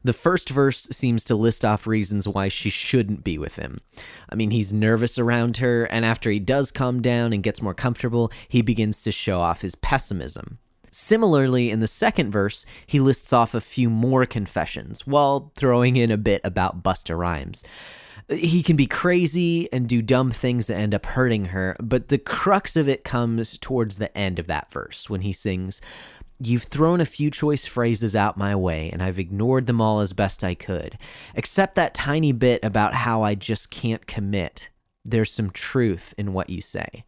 The 0.03 0.13
first 0.13 0.49
verse 0.49 0.89
seems 0.91 1.25
to 1.25 1.35
list 1.35 1.65
off 1.65 1.87
reasons 1.87 2.27
why 2.27 2.49
she 2.49 2.71
shouldn't 2.71 3.25
be 3.25 3.39
with 3.39 3.57
him. 3.57 3.81
I 4.29 4.35
mean, 4.35 4.51
he's 4.51 4.73
nervous 4.73 5.19
around 5.19 5.59
her, 5.59 5.85
and 5.85 6.05
after 6.05 6.31
he 6.31 6.41
does 6.41 6.71
calm 6.71 7.03
down 7.03 7.33
and 7.33 7.43
gets 7.43 7.63
more 7.63 7.75
comfortable, 7.75 8.33
he 8.49 8.63
begins 8.63 9.03
to 9.03 9.13
show 9.13 9.41
off 9.41 9.61
his 9.61 9.75
pessimism. 9.75 10.59
Similarly, 10.91 11.71
in 11.71 11.81
the 11.81 11.87
second 11.87 12.33
verse, 12.33 12.67
he 12.87 12.99
lists 12.99 13.33
off 13.33 13.55
a 13.55 13.61
few 13.61 13.89
more 13.89 14.27
confessions, 14.27 15.07
while 15.07 15.53
throwing 15.55 15.97
in 15.97 16.11
a 16.11 16.17
bit 16.17 16.41
about 16.43 16.83
Busta 16.83 17.17
Rhymes. 17.17 17.63
He 18.29 18.63
can 18.63 18.77
be 18.77 18.87
crazy 18.87 19.73
and 19.73 19.89
do 19.89 20.03
dumb 20.03 20.31
things 20.31 20.69
that 20.69 20.77
end 20.77 20.95
up 20.95 21.07
hurting 21.07 21.47
her, 21.47 21.77
but 21.81 22.09
the 22.09 22.19
crux 22.19 22.77
of 22.77 22.89
it 22.89 23.03
comes 23.03 23.59
towards 23.59 23.97
the 23.97 24.17
end 24.17 24.39
of 24.39 24.47
that 24.47 24.71
verse 24.71 25.11
when 25.11 25.23
he 25.23 25.33
sings, 25.33 25.81
You've 26.43 26.63
thrown 26.63 27.03
a 27.03 27.07
few 27.07 27.31
choice 27.31 27.67
phrases 27.67 28.17
out 28.17 28.39
my 28.39 28.57
way, 28.57 28.89
and 28.91 29.03
I've 29.03 29.19
ignored 29.19 29.67
them 29.67 29.81
all 29.81 30.01
as 30.01 30.15
best 30.15 30.43
I 30.43 30.55
could. 30.55 30.97
Except 31.35 31.75
that 31.75 31.93
tiny 31.93 32.33
bit 32.33 32.65
about 32.65 32.95
how 32.95 33.23
I 33.23 33.35
just 33.35 33.71
can't 33.71 34.07
commit. 34.07 34.71
There's 35.05 35.31
some 35.31 35.51
truth 35.51 36.15
in 36.17 36.33
what 36.33 36.49
you 36.49 36.63
say. 36.63 37.05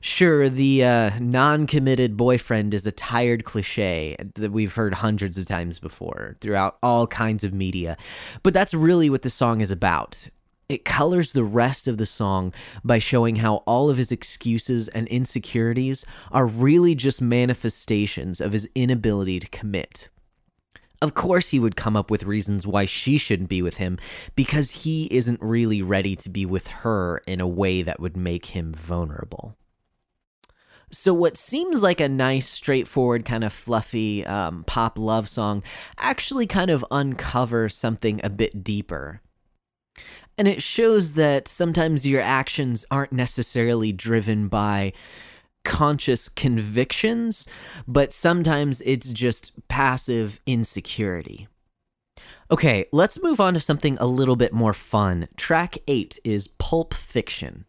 Sure, 0.00 0.48
the 0.48 0.84
uh, 0.84 1.10
non 1.20 1.66
committed 1.66 2.16
boyfriend 2.16 2.72
is 2.72 2.86
a 2.86 2.92
tired 2.92 3.44
cliche 3.44 4.16
that 4.34 4.52
we've 4.52 4.74
heard 4.74 4.94
hundreds 4.94 5.38
of 5.38 5.46
times 5.46 5.78
before 5.78 6.36
throughout 6.40 6.76
all 6.82 7.06
kinds 7.06 7.44
of 7.44 7.52
media, 7.52 7.96
but 8.42 8.54
that's 8.54 8.74
really 8.74 9.10
what 9.10 9.22
the 9.22 9.30
song 9.30 9.60
is 9.60 9.70
about. 9.70 10.28
It 10.72 10.86
colors 10.86 11.32
the 11.32 11.44
rest 11.44 11.86
of 11.86 11.98
the 11.98 12.06
song 12.06 12.54
by 12.82 12.98
showing 12.98 13.36
how 13.36 13.56
all 13.66 13.90
of 13.90 13.98
his 13.98 14.10
excuses 14.10 14.88
and 14.88 15.06
insecurities 15.08 16.06
are 16.30 16.46
really 16.46 16.94
just 16.94 17.20
manifestations 17.20 18.40
of 18.40 18.52
his 18.52 18.70
inability 18.74 19.38
to 19.38 19.48
commit. 19.48 20.08
Of 21.02 21.12
course, 21.12 21.50
he 21.50 21.58
would 21.58 21.76
come 21.76 21.94
up 21.94 22.10
with 22.10 22.22
reasons 22.24 22.66
why 22.66 22.86
she 22.86 23.18
shouldn't 23.18 23.50
be 23.50 23.60
with 23.60 23.76
him 23.76 23.98
because 24.34 24.70
he 24.70 25.08
isn't 25.10 25.42
really 25.42 25.82
ready 25.82 26.16
to 26.16 26.30
be 26.30 26.46
with 26.46 26.68
her 26.68 27.20
in 27.26 27.42
a 27.42 27.46
way 27.46 27.82
that 27.82 28.00
would 28.00 28.16
make 28.16 28.46
him 28.46 28.72
vulnerable. 28.72 29.54
So, 30.90 31.12
what 31.12 31.36
seems 31.36 31.82
like 31.82 32.00
a 32.00 32.08
nice, 32.08 32.48
straightforward, 32.48 33.26
kind 33.26 33.44
of 33.44 33.52
fluffy 33.52 34.24
um, 34.24 34.64
pop 34.64 34.98
love 34.98 35.28
song 35.28 35.62
actually 35.98 36.46
kind 36.46 36.70
of 36.70 36.82
uncovers 36.90 37.76
something 37.76 38.22
a 38.24 38.30
bit 38.30 38.64
deeper. 38.64 39.20
And 40.38 40.48
it 40.48 40.62
shows 40.62 41.14
that 41.14 41.46
sometimes 41.48 42.06
your 42.06 42.22
actions 42.22 42.84
aren't 42.90 43.12
necessarily 43.12 43.92
driven 43.92 44.48
by 44.48 44.92
conscious 45.64 46.28
convictions, 46.28 47.46
but 47.86 48.12
sometimes 48.12 48.80
it's 48.82 49.12
just 49.12 49.52
passive 49.68 50.40
insecurity. 50.46 51.48
Okay, 52.50 52.84
let's 52.92 53.22
move 53.22 53.40
on 53.40 53.54
to 53.54 53.60
something 53.60 53.96
a 53.98 54.06
little 54.06 54.36
bit 54.36 54.52
more 54.52 54.74
fun. 54.74 55.28
Track 55.36 55.78
8 55.86 56.18
is 56.24 56.48
Pulp 56.48 56.92
Fiction. 56.92 57.64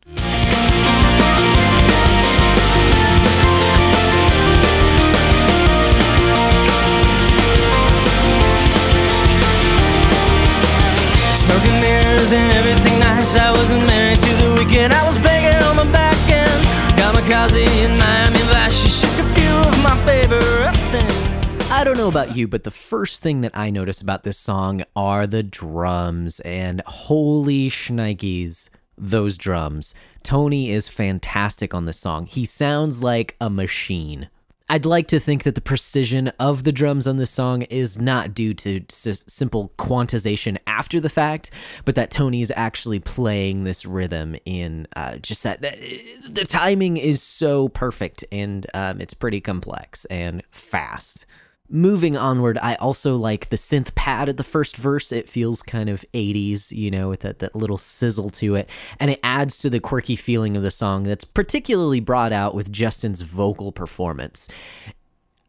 Smoking 11.54 11.82
mirrors 11.82 12.32
and 12.32 12.52
everything 12.54 12.98
nice. 12.98 13.36
I 13.36 13.52
wasn't 13.52 13.86
married 13.86 14.20
to 14.20 14.30
the 14.42 14.56
weekend. 14.58 14.92
I 14.92 15.08
was 15.08 15.20
begging 15.20 15.62
on 15.62 15.76
my 15.76 15.92
back 15.92 16.18
end. 16.28 16.50
Kamikaze 16.98 17.68
in 17.86 17.96
Miami 17.96 18.40
Vice. 18.50 18.82
She 18.82 18.90
shook 18.90 19.12
a 19.20 19.36
few 19.36 19.54
of 19.54 19.84
my 19.84 19.96
favorite 20.04 20.76
things. 20.92 21.72
I 21.72 21.84
don't 21.84 21.96
know 21.96 22.08
about 22.08 22.36
you, 22.36 22.48
but 22.48 22.64
the 22.64 22.72
first 22.72 23.22
thing 23.22 23.42
that 23.42 23.56
I 23.56 23.70
notice 23.70 24.02
about 24.02 24.24
this 24.24 24.40
song 24.40 24.84
are 24.96 25.28
the 25.28 25.44
drums, 25.44 26.40
and 26.40 26.82
holy 26.88 27.70
shnikes, 27.70 28.70
those 28.98 29.38
drums. 29.38 29.94
Tony 30.24 30.72
is 30.72 30.88
fantastic 30.88 31.76
on 31.76 31.86
this 31.86 32.00
song. 32.00 32.26
He 32.26 32.46
sounds 32.46 33.04
like 33.04 33.36
a 33.40 33.52
machine. 33.52 34.28
I'd 34.70 34.86
like 34.86 35.08
to 35.10 35.20
think 35.20 35.44
that 35.44 35.56
the 35.56 35.62
precision 35.62 36.30
of 36.40 36.64
the 36.64 36.72
drums 36.72 37.06
on 37.06 37.18
this 37.18 37.30
song 37.30 37.64
is 37.64 38.00
not 38.00 38.34
due 38.34 38.54
to 38.56 38.82
s- 38.90 39.26
simple 39.28 39.74
quantization 39.78 40.58
after 40.66 41.02
the 41.02 41.10
fact, 41.10 41.52
but 41.84 41.96
that 41.96 42.12
Tony's 42.12 42.52
actually 42.56 43.00
playing 43.00 43.66
this 43.66 43.86
rhythm 43.86 44.38
in 44.46 44.88
uh, 44.96 45.18
just 45.18 45.44
that. 45.44 45.62
The 45.62 46.46
timing 46.48 46.96
is 46.96 47.22
so 47.22 47.68
perfect 47.70 48.24
and 48.32 48.66
um, 48.74 49.02
it's 49.02 49.14
pretty 49.14 49.42
complex 49.42 50.06
and 50.06 50.42
fast. 50.50 51.26
Moving 51.70 52.18
onward, 52.18 52.58
I 52.62 52.76
also 52.76 53.16
like 53.16 53.50
the 53.50 53.56
synth 53.56 53.96
pad 53.96 54.28
at 54.28 54.38
the 54.38 54.44
first 54.44 54.76
verse. 54.76 55.12
It 55.12 55.30
feels 55.30 55.62
kind 55.62 55.90
of 55.90 56.04
80s, 56.14 56.72
you 56.72 56.92
know, 56.92 57.10
with 57.10 57.22
that, 57.22 57.40
that 57.40 57.56
little 57.56 57.78
sizzle 57.78 58.30
to 58.32 58.56
it. 58.56 58.70
And 59.00 59.10
it 59.10 59.20
adds 59.24 59.58
to 59.60 59.70
the 59.70 59.80
quirky 59.80 60.18
feeling 60.18 60.58
of 60.58 60.64
the 60.64 60.72
song 60.72 61.04
that's 61.04 61.24
particularly 61.24 62.02
brought 62.02 62.34
out 62.34 62.54
with 62.54 62.72
Justin's 62.72 63.22
vocal 63.22 63.72
performance. 63.72 64.50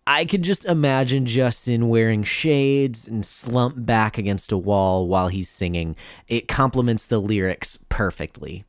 I 0.06 0.24
could 0.24 0.42
just 0.42 0.66
imagine 0.66 1.26
Justin 1.26 1.88
wearing 1.88 2.22
shades 2.22 3.08
and 3.08 3.26
slumped 3.26 3.84
back 3.84 4.16
against 4.16 4.52
a 4.52 4.58
wall 4.58 5.08
while 5.08 5.28
he's 5.28 5.48
singing. 5.48 5.96
It 6.28 6.46
complements 6.46 7.06
the 7.06 7.18
lyrics 7.18 7.78
perfectly. 7.88 8.64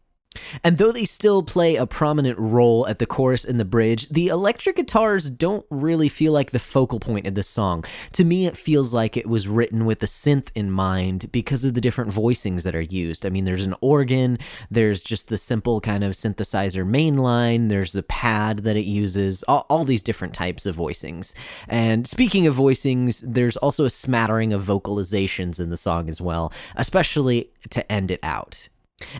And 0.64 0.78
though 0.78 0.92
they 0.92 1.06
still 1.06 1.44
play 1.44 1.76
a 1.76 1.86
prominent 1.86 2.38
role 2.40 2.88
at 2.88 3.00
the 3.00 3.06
chorus 3.06 3.46
and 3.46 3.60
the 3.60 3.66
bridge, 3.66 4.10
the 4.10 4.28
electric 4.28 4.76
guitars 4.76 5.30
don't 5.30 5.66
really 5.70 6.10
feel 6.10 6.34
like 6.34 6.52
the 6.52 6.60
focal 6.60 7.00
point 7.00 7.28
of 7.28 7.36
the 7.36 7.44
song. 7.44 7.84
To 8.14 8.26
me, 8.26 8.46
it 8.46 8.58
feels 8.58 8.94
like 8.94 9.18
it 9.18 9.28
was 9.28 9.48
written 9.48 9.86
with 9.86 10.00
the 10.00 10.06
synth 10.06 10.50
in 10.56 10.72
mind 10.72 11.32
because 11.32 11.66
of 11.66 11.74
the 11.74 11.82
different 11.82 12.12
voicings 12.12 12.64
that 12.64 12.76
are 12.76 12.82
used. 12.82 13.26
I 13.26 13.30
mean, 13.30 13.46
there's 13.46 13.66
an 13.66 13.76
organ, 13.82 14.38
there's 14.70 15.04
just 15.04 15.30
the 15.30 15.38
simple 15.38 15.82
kind 15.82 16.04
of 16.04 16.14
synthesizer 16.14 16.86
main 16.86 17.18
line, 17.18 17.68
there's 17.68 17.94
the 17.94 18.04
pad 18.04 18.60
that 18.60 18.78
it 18.78 18.86
uses, 18.86 19.44
all, 19.44 19.66
all 19.70 19.86
these 19.86 20.04
different 20.04 20.34
types 20.34 20.66
of 20.66 20.76
voicings. 20.76 21.34
And 21.68 22.08
speaking 22.08 22.48
of 22.48 22.56
voicings, 22.56 23.24
there's 23.26 23.58
also 23.58 23.86
a 23.86 23.90
smattering 23.90 24.54
of 24.54 24.64
vocalizations 24.64 25.60
in 25.60 25.70
the 25.70 25.78
song 25.78 26.10
as 26.10 26.22
well, 26.22 26.52
especially 26.76 27.50
to 27.70 27.92
end 27.92 28.12
it 28.12 28.20
out. 28.24 28.70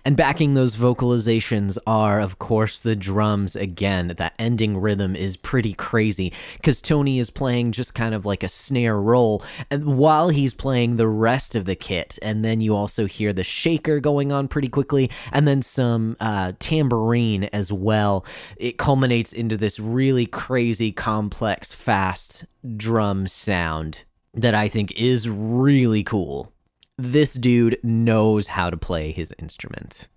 And 0.06 0.16
backing 0.16 0.54
those 0.54 0.78
vocalizations 0.78 1.78
are, 1.86 2.22
of 2.22 2.40
course, 2.40 2.80
the 2.80 2.96
drums 2.96 3.58
again. 3.58 4.14
That 4.16 4.34
ending 4.40 4.78
rhythm 4.78 5.18
is 5.18 5.36
pretty 5.36 5.74
crazy 5.74 6.32
because 6.54 6.82
Tony 6.82 7.20
is 7.20 7.30
playing 7.30 7.74
just 7.74 7.94
kind 7.94 8.16
of 8.16 8.26
like 8.26 8.44
a 8.44 8.48
snare 8.48 9.00
roll, 9.00 9.44
and 9.70 9.98
while 9.98 10.30
he's 10.30 10.54
playing 10.54 10.96
the 10.96 11.08
rest 11.08 11.56
of 11.56 11.66
the 11.66 11.76
kit, 11.76 12.18
and 12.22 12.46
then 12.46 12.62
you 12.62 12.76
also 12.76 13.06
hear 13.06 13.34
the 13.34 13.44
shaker 13.44 14.00
going 14.00 14.32
on 14.32 14.48
pretty 14.48 14.70
quickly, 14.70 15.12
and 15.34 15.46
then 15.46 15.62
some 15.62 16.16
uh, 16.22 16.54
tambourine 16.60 17.46
as 17.46 17.72
well. 17.72 18.26
It 18.56 18.78
culminates 18.78 19.34
into 19.34 19.58
this 19.58 19.78
really 19.80 20.26
crazy, 20.26 20.94
complex, 20.94 21.74
fast 21.74 22.46
drum 22.78 23.28
sound 23.28 24.06
that 24.34 24.56
I 24.56 24.70
think 24.70 24.94
is 24.94 25.30
really 25.30 26.04
cool 26.04 26.55
this 26.98 27.34
dude 27.34 27.80
knows 27.84 28.48
how 28.48 28.70
to 28.70 28.78
play 28.78 29.12
his 29.12 29.34
instrument. 29.40 30.08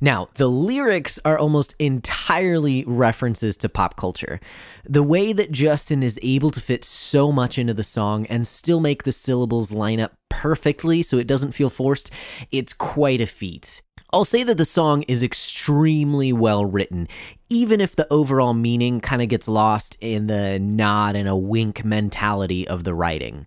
Now, 0.00 0.28
the 0.34 0.48
lyrics 0.48 1.18
are 1.24 1.38
almost 1.38 1.74
entirely 1.78 2.84
references 2.86 3.56
to 3.58 3.68
pop 3.68 3.96
culture. 3.96 4.40
The 4.84 5.02
way 5.02 5.32
that 5.32 5.52
Justin 5.52 6.02
is 6.02 6.18
able 6.22 6.50
to 6.50 6.60
fit 6.60 6.84
so 6.84 7.32
much 7.32 7.58
into 7.58 7.74
the 7.74 7.84
song 7.84 8.26
and 8.26 8.46
still 8.46 8.80
make 8.80 9.04
the 9.04 9.12
syllables 9.12 9.72
line 9.72 10.00
up 10.00 10.14
perfectly 10.28 11.02
so 11.02 11.18
it 11.18 11.26
doesn't 11.26 11.52
feel 11.52 11.70
forced, 11.70 12.10
it's 12.50 12.72
quite 12.72 13.20
a 13.20 13.26
feat. 13.26 13.82
I'll 14.14 14.26
say 14.26 14.42
that 14.42 14.58
the 14.58 14.66
song 14.66 15.02
is 15.04 15.22
extremely 15.22 16.34
well 16.34 16.66
written, 16.66 17.08
even 17.48 17.80
if 17.80 17.96
the 17.96 18.12
overall 18.12 18.52
meaning 18.52 19.00
kind 19.00 19.22
of 19.22 19.28
gets 19.28 19.48
lost 19.48 19.96
in 20.02 20.26
the 20.26 20.58
nod 20.58 21.16
and 21.16 21.28
a 21.28 21.36
wink 21.36 21.82
mentality 21.82 22.68
of 22.68 22.84
the 22.84 22.94
writing. 22.94 23.46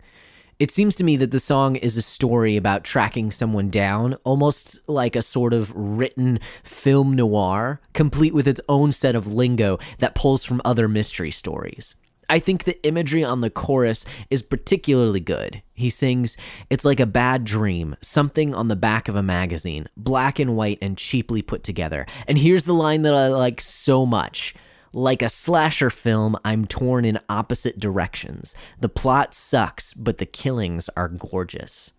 It 0.57 0.71
seems 0.71 0.95
to 0.95 1.03
me 1.03 1.17
that 1.17 1.31
the 1.31 1.39
song 1.41 1.75
is 1.75 1.97
a 1.97 2.01
story 2.01 2.55
about 2.55 2.85
tracking 2.85 3.29
someone 3.29 3.69
down, 3.69 4.13
almost 4.23 4.79
like 4.87 5.17
a 5.17 5.21
sort 5.21 5.53
of 5.53 5.73
written 5.75 6.39
film 6.63 7.13
noir, 7.13 7.81
complete 7.91 8.33
with 8.33 8.47
its 8.47 8.61
own 8.69 8.93
set 8.93 9.15
of 9.15 9.33
lingo 9.33 9.79
that 9.99 10.15
pulls 10.15 10.45
from 10.45 10.61
other 10.63 10.87
mystery 10.87 11.29
stories. 11.29 11.95
I 12.29 12.39
think 12.39 12.63
the 12.63 12.81
imagery 12.87 13.21
on 13.21 13.41
the 13.41 13.49
chorus 13.49 14.05
is 14.29 14.41
particularly 14.41 15.19
good. 15.19 15.61
He 15.73 15.89
sings, 15.89 16.37
It's 16.69 16.85
like 16.85 17.01
a 17.01 17.05
bad 17.05 17.43
dream, 17.43 17.97
something 18.01 18.55
on 18.55 18.69
the 18.69 18.77
back 18.77 19.09
of 19.09 19.17
a 19.17 19.21
magazine, 19.21 19.89
black 19.97 20.39
and 20.39 20.55
white 20.55 20.79
and 20.81 20.97
cheaply 20.97 21.41
put 21.41 21.65
together. 21.65 22.05
And 22.29 22.37
here's 22.37 22.63
the 22.63 22.73
line 22.73 23.01
that 23.01 23.13
I 23.13 23.27
like 23.27 23.59
so 23.59 24.05
much. 24.05 24.55
Like 24.95 25.21
a 25.21 25.27
slasher 25.27 25.89
film, 25.89 26.37
I'm 26.45 26.65
torn 26.65 27.03
in 27.03 27.19
opposite 27.27 27.81
directions. 27.81 28.55
The 28.79 28.87
plot 28.87 29.33
sucks, 29.33 29.93
but 29.93 30.19
the 30.19 30.25
killings 30.25 30.89
are 30.95 31.09
gorgeous. 31.09 31.91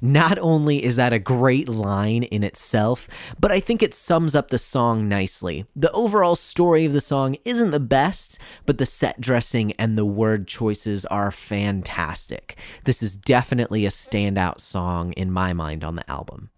Not 0.00 0.38
only 0.38 0.84
is 0.84 0.94
that 0.94 1.12
a 1.12 1.18
great 1.18 1.68
line 1.68 2.22
in 2.22 2.44
itself, 2.44 3.08
but 3.40 3.50
I 3.50 3.58
think 3.58 3.82
it 3.82 3.92
sums 3.92 4.36
up 4.36 4.50
the 4.50 4.58
song 4.58 5.08
nicely. 5.08 5.66
The 5.74 5.90
overall 5.90 6.36
story 6.36 6.84
of 6.84 6.92
the 6.92 7.00
song 7.00 7.38
isn't 7.44 7.72
the 7.72 7.80
best, 7.80 8.38
but 8.66 8.78
the 8.78 8.86
set 8.86 9.20
dressing 9.20 9.72
and 9.72 9.98
the 9.98 10.06
word 10.06 10.46
choices 10.46 11.04
are 11.06 11.32
fantastic. 11.32 12.56
This 12.84 13.02
is 13.02 13.16
definitely 13.16 13.84
a 13.84 13.88
standout 13.88 14.60
song 14.60 15.10
in 15.14 15.32
my 15.32 15.52
mind 15.52 15.82
on 15.82 15.96
the 15.96 16.08
album. 16.08 16.50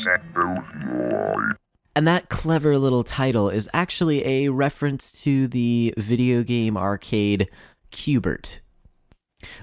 This 0.00 0.06
town. 0.06 0.20
Track 0.20 0.36
9 0.36 0.56
is 0.56 0.62
Perché 0.62 0.86
le 0.86 1.50
ho 1.50 1.54
And 1.96 2.08
that 2.08 2.28
clever 2.28 2.78
little 2.78 3.02
title 3.02 3.48
is 3.50 3.68
actually 3.72 4.24
a 4.24 4.48
reference 4.48 5.12
to 5.22 5.48
the 5.48 5.94
video 5.96 6.42
game 6.42 6.76
arcade 6.76 7.48
Q*bert, 7.90 8.60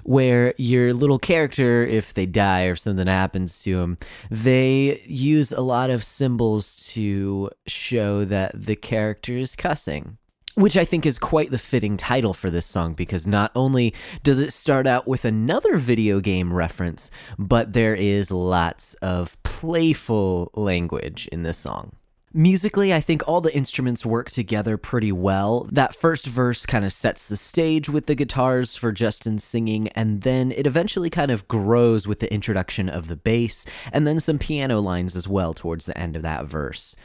where 0.03 0.53
your 0.57 0.93
little 0.93 1.19
character, 1.19 1.83
if 1.85 2.13
they 2.13 2.25
die 2.25 2.63
or 2.63 2.75
something 2.75 3.07
happens 3.07 3.63
to 3.63 3.77
them, 3.77 3.97
they 4.29 5.01
use 5.05 5.51
a 5.51 5.61
lot 5.61 5.89
of 5.89 6.03
symbols 6.03 6.75
to 6.93 7.49
show 7.67 8.25
that 8.25 8.59
the 8.59 8.75
character 8.75 9.33
is 9.33 9.55
cussing. 9.55 10.17
Which 10.57 10.75
I 10.75 10.85
think 10.85 11.05
is 11.05 11.19
quite 11.19 11.51
the 11.51 11.59
fitting 11.59 11.97
title 11.97 12.33
for 12.33 12.49
this 12.49 12.65
song 12.65 12.93
because 12.93 13.27
not 13.27 13.51
only 13.55 13.93
does 14.23 14.41
it 14.41 14.51
start 14.51 14.87
out 14.87 15.07
with 15.07 15.23
another 15.23 15.77
video 15.77 16.19
game 16.19 16.51
reference, 16.51 17.11
but 17.37 17.73
there 17.73 17.93
is 17.93 18.31
lots 18.31 18.95
of 18.95 19.37
playful 19.43 20.49
language 20.55 21.29
in 21.31 21.43
this 21.43 21.59
song. 21.59 21.91
Musically, 22.33 22.91
I 22.91 23.01
think 23.01 23.21
all 23.27 23.39
the 23.39 23.55
instruments 23.55 24.03
work 24.03 24.31
together 24.31 24.77
pretty 24.77 25.11
well. 25.11 25.67
That 25.71 25.95
first 25.95 26.25
verse 26.25 26.65
kind 26.65 26.83
of 26.83 26.91
sets 26.91 27.27
the 27.27 27.37
stage 27.37 27.87
with 27.87 28.07
the 28.07 28.15
guitars 28.15 28.75
for 28.75 28.91
Justin 28.91 29.37
singing, 29.37 29.89
and 29.89 30.23
then 30.23 30.51
it 30.51 30.65
eventually 30.65 31.11
kind 31.11 31.29
of 31.29 31.47
grows 31.47 32.07
with 32.07 32.19
the 32.19 32.33
introduction 32.33 32.89
of 32.89 33.09
the 33.09 33.15
bass, 33.15 33.63
and 33.93 34.07
then 34.07 34.19
some 34.19 34.39
piano 34.39 34.79
lines 34.79 35.15
as 35.15 35.27
well 35.27 35.53
towards 35.53 35.85
the 35.85 35.95
end 35.95 36.15
of 36.15 36.23
that 36.23 36.45
verse. 36.45 36.95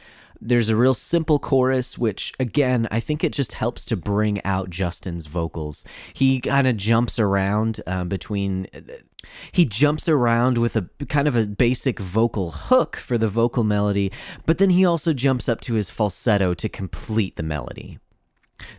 There's 0.45 0.69
a 0.69 0.75
real 0.75 0.93
simple 0.93 1.39
chorus, 1.39 1.97
which 1.97 2.33
again, 2.39 2.87
I 2.91 2.99
think 2.99 3.23
it 3.23 3.31
just 3.31 3.53
helps 3.53 3.85
to 3.85 3.95
bring 3.95 4.43
out 4.43 4.69
Justin's 4.69 5.25
vocals. 5.25 5.85
He 6.13 6.41
kind 6.41 6.67
of 6.67 6.77
jumps 6.77 7.17
around 7.17 7.81
um, 7.87 8.09
between. 8.09 8.67
He 9.53 9.63
jumps 9.63 10.09
around 10.09 10.57
with 10.57 10.75
a 10.75 10.89
kind 11.07 11.29
of 11.29 11.35
a 11.35 11.47
basic 11.47 11.97
vocal 11.97 12.51
hook 12.51 12.97
for 12.97 13.17
the 13.17 13.29
vocal 13.29 13.63
melody, 13.63 14.11
but 14.45 14.57
then 14.57 14.71
he 14.71 14.83
also 14.83 15.13
jumps 15.13 15.47
up 15.47 15.61
to 15.61 15.75
his 15.75 15.89
falsetto 15.89 16.53
to 16.55 16.67
complete 16.67 17.37
the 17.37 17.43
melody. 17.43 17.99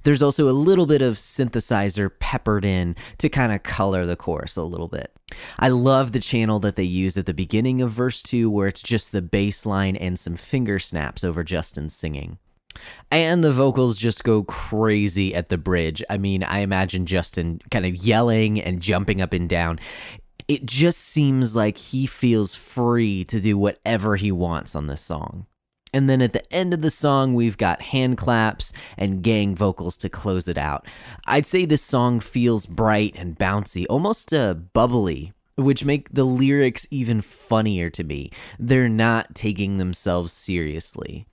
There's 0.03 0.23
also 0.23 0.49
a 0.49 0.53
little 0.53 0.87
bit 0.87 1.03
of 1.03 1.17
synthesizer 1.17 2.11
peppered 2.19 2.65
in 2.65 2.97
to 3.19 3.29
kind 3.29 3.53
of 3.53 3.63
color 3.63 4.07
the 4.07 4.17
chorus 4.17 4.57
a 4.57 4.63
little 4.63 4.89
bit. 4.89 5.13
I 5.59 5.69
love 5.69 6.13
the 6.13 6.21
channel 6.21 6.61
that 6.61 6.77
they 6.77 6.85
use 6.85 7.17
at 7.17 7.27
the 7.27 7.35
beginning 7.35 7.83
of 7.83 7.91
verse 7.91 8.23
2 8.23 8.51
where 8.51 8.69
it's 8.69 8.83
just 8.83 9.13
the 9.13 9.23
bass 9.23 9.67
line 9.67 9.97
and 9.97 10.19
some 10.19 10.37
finger 10.37 10.79
snaps 10.79 11.25
over 11.25 11.43
Justin 11.43 11.89
singing. 11.89 12.39
And 13.11 13.45
the 13.45 13.53
vocals 13.53 13.97
just 13.97 14.25
go 14.25 14.43
crazy 14.43 15.35
at 15.35 15.49
the 15.49 15.59
bridge. 15.59 16.03
I 16.11 16.19
mean, 16.19 16.43
I 16.43 16.59
imagine 16.59 17.07
Justin 17.07 17.61
kind 17.71 17.87
of 17.87 17.95
yelling 17.97 18.61
and 18.61 18.81
jumping 18.81 19.21
up 19.21 19.33
and 19.33 19.49
down. 19.49 19.79
It 20.49 20.67
just 20.67 20.99
seems 20.99 21.57
like 21.57 21.79
he 21.79 22.07
feels 22.07 22.55
free 22.55 23.25
to 23.25 23.41
do 23.41 23.57
whatever 23.57 24.17
he 24.17 24.31
wants 24.31 24.75
on 24.75 24.89
this 24.89 25.01
song. 25.01 25.47
And 25.95 26.11
then 26.11 26.21
at 26.21 26.33
the 26.33 26.53
end 26.53 26.75
of 26.75 26.83
the 26.83 26.91
song, 26.91 27.35
we've 27.35 27.57
got 27.57 27.81
hand 27.81 28.19
claps 28.19 28.73
and 28.99 29.23
gang 29.23 29.55
vocals 29.55 29.97
to 29.99 30.09
close 30.09 30.49
it 30.49 30.59
out. 30.59 30.87
I'd 31.25 31.47
say 31.47 31.65
this 31.65 31.83
song 31.83 32.19
feels 32.19 32.67
bright 32.67 33.15
and 33.17 33.39
bouncy, 33.39 33.87
almost 33.89 34.35
uh, 34.35 34.55
bubbly, 34.55 35.33
which 35.55 35.85
make 35.85 36.13
the 36.13 36.25
lyrics 36.25 36.85
even 36.91 37.21
funnier 37.21 37.91
to 37.91 38.03
me. 38.03 38.33
They're 38.59 38.89
not 38.89 39.37
taking 39.37 39.79
themselves 39.79 40.33
seriously. 40.33 41.29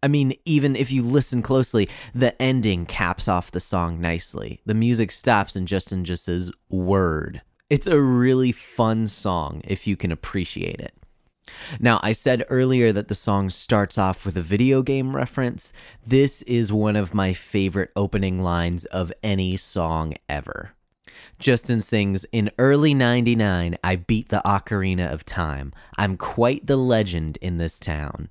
I 0.00 0.06
mean, 0.06 0.34
even 0.44 0.76
if 0.76 0.92
you 0.92 1.02
listen 1.02 1.42
closely, 1.42 1.88
the 2.14 2.40
ending 2.40 2.86
caps 2.86 3.26
off 3.26 3.50
the 3.50 3.58
song 3.58 4.00
nicely. 4.00 4.60
The 4.64 4.74
music 4.74 5.10
stops 5.10 5.56
and 5.56 5.66
Justin 5.66 6.04
just 6.04 6.26
says, 6.26 6.52
Word. 6.68 7.42
It's 7.68 7.88
a 7.88 8.00
really 8.00 8.52
fun 8.52 9.08
song 9.08 9.60
if 9.64 9.88
you 9.88 9.96
can 9.96 10.12
appreciate 10.12 10.78
it. 10.78 10.94
Now, 11.80 12.00
I 12.02 12.12
said 12.12 12.44
earlier 12.48 12.92
that 12.92 13.08
the 13.08 13.14
song 13.14 13.50
starts 13.50 13.98
off 13.98 14.24
with 14.24 14.36
a 14.36 14.42
video 14.42 14.82
game 14.82 15.14
reference. 15.14 15.72
This 16.06 16.42
is 16.42 16.72
one 16.72 16.96
of 16.96 17.14
my 17.14 17.32
favorite 17.32 17.90
opening 17.96 18.42
lines 18.42 18.84
of 18.86 19.12
any 19.22 19.56
song 19.56 20.14
ever. 20.28 20.72
Justin 21.38 21.80
sings, 21.80 22.24
In 22.32 22.50
early 22.58 22.94
99, 22.94 23.76
I 23.82 23.96
beat 23.96 24.28
the 24.28 24.42
Ocarina 24.44 25.12
of 25.12 25.24
Time. 25.24 25.72
I'm 25.96 26.16
quite 26.16 26.66
the 26.66 26.76
legend 26.76 27.38
in 27.40 27.58
this 27.58 27.78
town. 27.78 28.28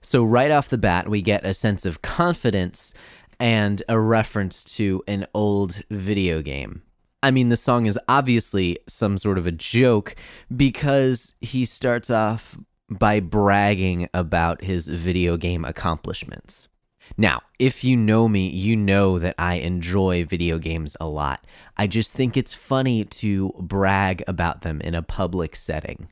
So, 0.00 0.24
right 0.24 0.50
off 0.50 0.68
the 0.68 0.78
bat, 0.78 1.08
we 1.08 1.22
get 1.22 1.44
a 1.44 1.54
sense 1.54 1.86
of 1.86 2.02
confidence 2.02 2.94
and 3.38 3.82
a 3.88 3.98
reference 3.98 4.64
to 4.64 5.02
an 5.06 5.26
old 5.34 5.82
video 5.90 6.42
game. 6.42 6.82
I 7.22 7.32
mean, 7.32 7.48
the 7.48 7.56
song 7.56 7.86
is 7.86 7.98
obviously 8.08 8.78
some 8.86 9.18
sort 9.18 9.38
of 9.38 9.46
a 9.46 9.52
joke 9.52 10.14
because 10.54 11.34
he 11.40 11.64
starts 11.64 12.10
off 12.10 12.58
by 12.88 13.20
bragging 13.20 14.08
about 14.14 14.62
his 14.62 14.86
video 14.88 15.36
game 15.36 15.64
accomplishments. 15.64 16.68
Now, 17.16 17.40
if 17.58 17.82
you 17.82 17.96
know 17.96 18.28
me, 18.28 18.48
you 18.48 18.76
know 18.76 19.18
that 19.18 19.34
I 19.38 19.54
enjoy 19.54 20.24
video 20.24 20.58
games 20.58 20.96
a 21.00 21.08
lot. 21.08 21.44
I 21.76 21.86
just 21.86 22.14
think 22.14 22.36
it's 22.36 22.54
funny 22.54 23.04
to 23.04 23.52
brag 23.58 24.22
about 24.28 24.60
them 24.60 24.80
in 24.82 24.94
a 24.94 25.02
public 25.02 25.56
setting. 25.56 26.08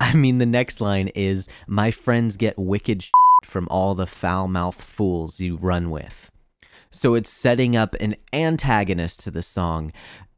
I 0.00 0.14
mean, 0.14 0.38
the 0.38 0.46
next 0.46 0.80
line 0.80 1.08
is 1.14 1.48
My 1.66 1.90
friends 1.90 2.36
get 2.36 2.58
wicked 2.58 3.06
from 3.44 3.68
all 3.70 3.94
the 3.94 4.06
foul 4.06 4.48
mouthed 4.48 4.80
fools 4.80 5.40
you 5.40 5.56
run 5.56 5.88
with. 5.90 6.30
So 6.90 7.14
it's 7.14 7.30
setting 7.30 7.74
up 7.74 7.96
an 7.98 8.14
antagonist 8.32 9.18
to 9.24 9.32
the 9.32 9.42
song 9.42 9.92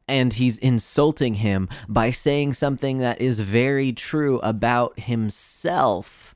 and 0.07 0.33
he's 0.33 0.57
insulting 0.57 1.35
him 1.35 1.67
by 1.87 2.11
saying 2.11 2.53
something 2.53 2.99
that 2.99 3.19
is 3.21 3.39
very 3.39 3.91
true 3.91 4.39
about 4.39 4.99
himself. 4.99 6.35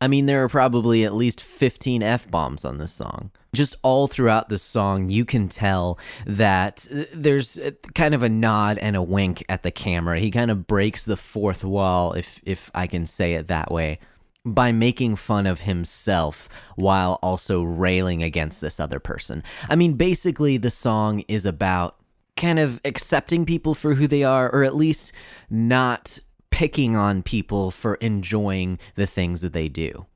I 0.00 0.06
mean, 0.06 0.26
there 0.26 0.44
are 0.44 0.48
probably 0.48 1.04
at 1.04 1.14
least 1.14 1.42
15 1.42 2.02
F 2.02 2.30
bombs 2.30 2.64
on 2.64 2.78
this 2.78 2.92
song. 2.92 3.30
Just 3.52 3.76
all 3.82 4.06
throughout 4.06 4.48
the 4.48 4.58
song, 4.58 5.10
you 5.10 5.24
can 5.24 5.48
tell 5.48 5.98
that 6.26 6.86
uh, 6.94 7.04
there's 7.12 7.58
kind 7.94 8.14
of 8.14 8.22
a 8.22 8.28
nod 8.28 8.78
and 8.78 8.94
a 8.94 9.02
wink 9.02 9.44
at 9.48 9.64
the 9.64 9.72
camera. 9.72 10.20
He 10.20 10.30
kind 10.30 10.50
of 10.50 10.66
breaks 10.66 11.04
the 11.04 11.16
fourth 11.16 11.64
wall, 11.64 12.12
if, 12.12 12.40
if 12.44 12.70
I 12.74 12.86
can 12.86 13.06
say 13.06 13.34
it 13.34 13.48
that 13.48 13.72
way, 13.72 13.98
by 14.44 14.70
making 14.70 15.16
fun 15.16 15.46
of 15.46 15.60
himself 15.60 16.48
while 16.76 17.18
also 17.22 17.62
railing 17.62 18.22
against 18.22 18.60
this 18.60 18.78
other 18.78 19.00
person. 19.00 19.42
I 19.68 19.74
mean, 19.74 19.94
basically, 19.94 20.58
the 20.58 20.70
song 20.70 21.24
is 21.26 21.44
about 21.44 21.96
kind 22.38 22.58
of 22.58 22.80
accepting 22.84 23.44
people 23.44 23.74
for 23.74 23.94
who 23.94 24.06
they 24.06 24.24
are, 24.24 24.50
or 24.50 24.62
at 24.62 24.74
least 24.74 25.12
not 25.50 26.18
picking 26.50 26.96
on 26.96 27.22
people 27.22 27.70
for 27.70 27.94
enjoying 27.96 28.78
the 28.94 29.06
things 29.06 29.42
that 29.42 29.52
they 29.52 29.68
do. 29.68 30.06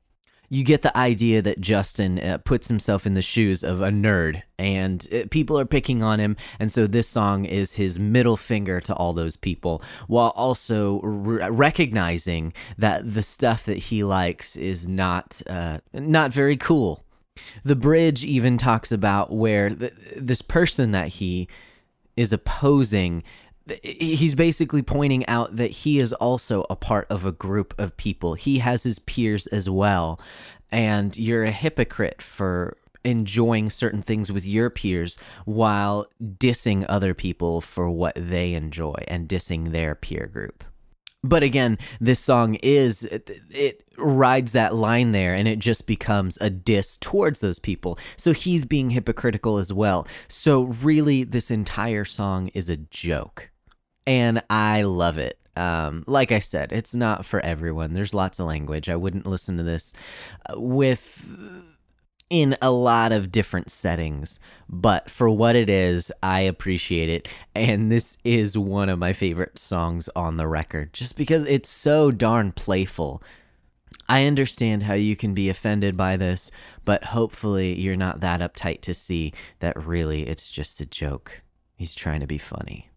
You 0.49 0.63
get 0.63 0.83
the 0.83 0.95
idea 0.95 1.41
that 1.41 1.61
Justin 1.61 2.19
uh, 2.19 2.37
puts 2.37 2.67
himself 2.67 3.07
in 3.07 3.15
the 3.15 3.23
shoes 3.23 3.63
of 3.63 3.81
a 3.81 3.89
nerd 3.89 4.43
and 4.59 5.07
uh, 5.11 5.25
people 5.31 5.57
are 5.57 5.65
picking 5.65 6.03
on 6.03 6.19
him. 6.19 6.37
And 6.59 6.71
so 6.71 6.85
this 6.85 7.07
song 7.07 7.45
is 7.45 7.73
his 7.73 7.97
middle 7.97 8.37
finger 8.37 8.79
to 8.81 8.93
all 8.93 9.13
those 9.13 9.35
people 9.35 9.81
while 10.07 10.31
also 10.35 11.01
re- 11.01 11.49
recognizing 11.49 12.53
that 12.77 13.13
the 13.13 13.23
stuff 13.23 13.65
that 13.65 13.77
he 13.77 14.03
likes 14.03 14.55
is 14.55 14.87
not, 14.87 15.41
uh, 15.47 15.79
not 15.91 16.31
very 16.31 16.57
cool. 16.57 17.03
The 17.63 17.75
bridge 17.75 18.23
even 18.23 18.59
talks 18.59 18.91
about 18.91 19.31
where 19.31 19.69
th- 19.69 19.93
this 20.15 20.43
person 20.43 20.91
that 20.91 21.07
he 21.07 21.47
is 22.15 22.33
opposing 22.33 23.23
he's 23.81 24.35
basically 24.35 24.81
pointing 24.81 25.25
out 25.27 25.55
that 25.55 25.71
he 25.71 25.99
is 25.99 26.13
also 26.13 26.65
a 26.69 26.75
part 26.75 27.07
of 27.09 27.25
a 27.25 27.31
group 27.31 27.73
of 27.79 27.95
people. 27.95 28.33
He 28.33 28.59
has 28.59 28.83
his 28.83 28.99
peers 28.99 29.47
as 29.47 29.69
well. 29.69 30.19
And 30.71 31.15
you're 31.17 31.45
a 31.45 31.51
hypocrite 31.51 32.21
for 32.21 32.77
enjoying 33.05 33.69
certain 33.69 34.01
things 34.01 34.31
with 34.31 34.45
your 34.45 34.69
peers 34.69 35.17
while 35.45 36.07
dissing 36.21 36.85
other 36.87 37.13
people 37.13 37.61
for 37.61 37.89
what 37.89 38.15
they 38.15 38.53
enjoy 38.53 38.95
and 39.07 39.27
dissing 39.27 39.71
their 39.71 39.93
peer 39.95 40.27
group. 40.27 40.63
But 41.23 41.41
again, 41.41 41.77
this 42.01 42.19
song 42.19 42.55
is 42.55 43.05
it, 43.05 43.29
it, 43.51 43.83
rides 43.97 44.51
that 44.53 44.75
line 44.75 45.11
there 45.11 45.33
and 45.35 45.47
it 45.47 45.59
just 45.59 45.87
becomes 45.87 46.37
a 46.41 46.49
diss 46.49 46.97
towards 46.97 47.39
those 47.39 47.59
people. 47.59 47.97
So 48.17 48.33
he's 48.33 48.65
being 48.65 48.89
hypocritical 48.89 49.57
as 49.57 49.71
well. 49.71 50.07
So 50.27 50.63
really 50.63 51.23
this 51.23 51.49
entire 51.51 52.05
song 52.05 52.49
is 52.53 52.69
a 52.69 52.77
joke. 52.77 53.51
And 54.05 54.43
I 54.49 54.81
love 54.81 55.17
it. 55.17 55.39
Um, 55.55 56.03
like 56.07 56.31
I 56.31 56.39
said, 56.39 56.71
it's 56.71 56.95
not 56.95 57.25
for 57.25 57.39
everyone. 57.41 57.93
There's 57.93 58.13
lots 58.13 58.39
of 58.39 58.47
language. 58.47 58.89
I 58.89 58.95
wouldn't 58.95 59.27
listen 59.27 59.57
to 59.57 59.63
this 59.63 59.93
uh, 60.49 60.59
with 60.59 61.29
in 62.33 62.57
a 62.63 62.71
lot 62.71 63.11
of 63.11 63.31
different 63.31 63.69
settings, 63.69 64.39
but 64.67 65.07
for 65.07 65.29
what 65.29 65.55
it 65.55 65.69
is, 65.69 66.11
I 66.23 66.39
appreciate 66.39 67.07
it. 67.07 67.27
And 67.53 67.91
this 67.91 68.17
is 68.23 68.57
one 68.57 68.89
of 68.89 68.97
my 68.97 69.13
favorite 69.13 69.59
songs 69.59 70.09
on 70.15 70.37
the 70.37 70.47
record 70.47 70.93
just 70.93 71.15
because 71.15 71.43
it's 71.43 71.69
so 71.69 72.09
darn 72.09 72.51
playful. 72.51 73.21
I 74.09 74.25
understand 74.25 74.81
how 74.81 74.95
you 74.95 75.15
can 75.15 75.35
be 75.35 75.47
offended 75.47 75.95
by 75.95 76.17
this, 76.17 76.49
but 76.83 77.03
hopefully 77.03 77.79
you're 77.79 77.95
not 77.95 78.21
that 78.21 78.41
uptight 78.41 78.81
to 78.81 78.95
see 78.95 79.31
that 79.59 79.77
really 79.77 80.23
it's 80.23 80.49
just 80.49 80.81
a 80.81 80.87
joke. 80.87 81.43
He's 81.75 81.93
trying 81.93 82.21
to 82.21 82.27
be 82.27 82.39
funny. 82.39 82.89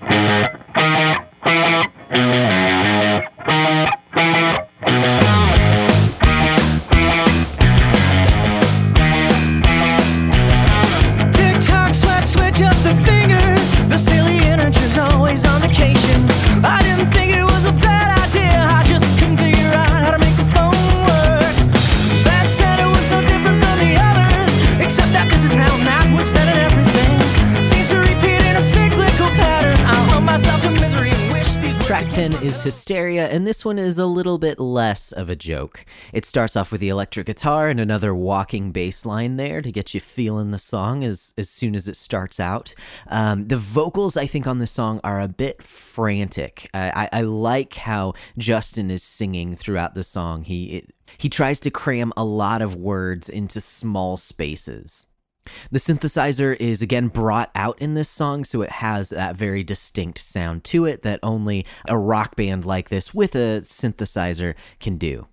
Hysteria, 32.62 33.26
and 33.26 33.44
this 33.44 33.64
one 33.64 33.76
is 33.76 33.98
a 33.98 34.06
little 34.06 34.38
bit 34.38 34.60
less 34.60 35.10
of 35.10 35.28
a 35.28 35.34
joke. 35.34 35.84
It 36.12 36.24
starts 36.24 36.54
off 36.54 36.70
with 36.70 36.80
the 36.80 36.90
electric 36.90 37.26
guitar 37.26 37.68
and 37.68 37.80
another 37.80 38.14
walking 38.14 38.70
bass 38.70 39.04
line 39.04 39.36
there 39.36 39.60
to 39.60 39.72
get 39.72 39.94
you 39.94 40.00
feeling 40.00 40.52
the 40.52 40.60
song 40.60 41.02
as, 41.02 41.34
as 41.36 41.50
soon 41.50 41.74
as 41.74 41.88
it 41.88 41.96
starts 41.96 42.38
out. 42.38 42.72
Um, 43.08 43.48
the 43.48 43.56
vocals, 43.56 44.16
I 44.16 44.26
think, 44.26 44.46
on 44.46 44.58
this 44.58 44.70
song 44.70 45.00
are 45.02 45.20
a 45.20 45.26
bit 45.26 45.60
frantic. 45.60 46.70
I, 46.72 47.08
I, 47.12 47.18
I 47.18 47.22
like 47.22 47.74
how 47.74 48.14
Justin 48.38 48.92
is 48.92 49.02
singing 49.02 49.56
throughout 49.56 49.96
the 49.96 50.04
song. 50.04 50.44
He, 50.44 50.76
it, 50.76 50.92
he 51.18 51.28
tries 51.28 51.58
to 51.60 51.70
cram 51.70 52.12
a 52.16 52.24
lot 52.24 52.62
of 52.62 52.76
words 52.76 53.28
into 53.28 53.60
small 53.60 54.16
spaces. 54.16 55.08
The 55.70 55.78
synthesizer 55.78 56.56
is 56.60 56.82
again 56.82 57.08
brought 57.08 57.50
out 57.54 57.80
in 57.80 57.94
this 57.94 58.08
song, 58.08 58.44
so 58.44 58.62
it 58.62 58.70
has 58.70 59.10
that 59.10 59.36
very 59.36 59.64
distinct 59.64 60.18
sound 60.18 60.64
to 60.64 60.84
it 60.84 61.02
that 61.02 61.20
only 61.22 61.66
a 61.86 61.98
rock 61.98 62.36
band 62.36 62.64
like 62.64 62.88
this 62.88 63.12
with 63.12 63.34
a 63.34 63.62
synthesizer 63.62 64.54
can 64.80 64.98
do. 64.98 65.26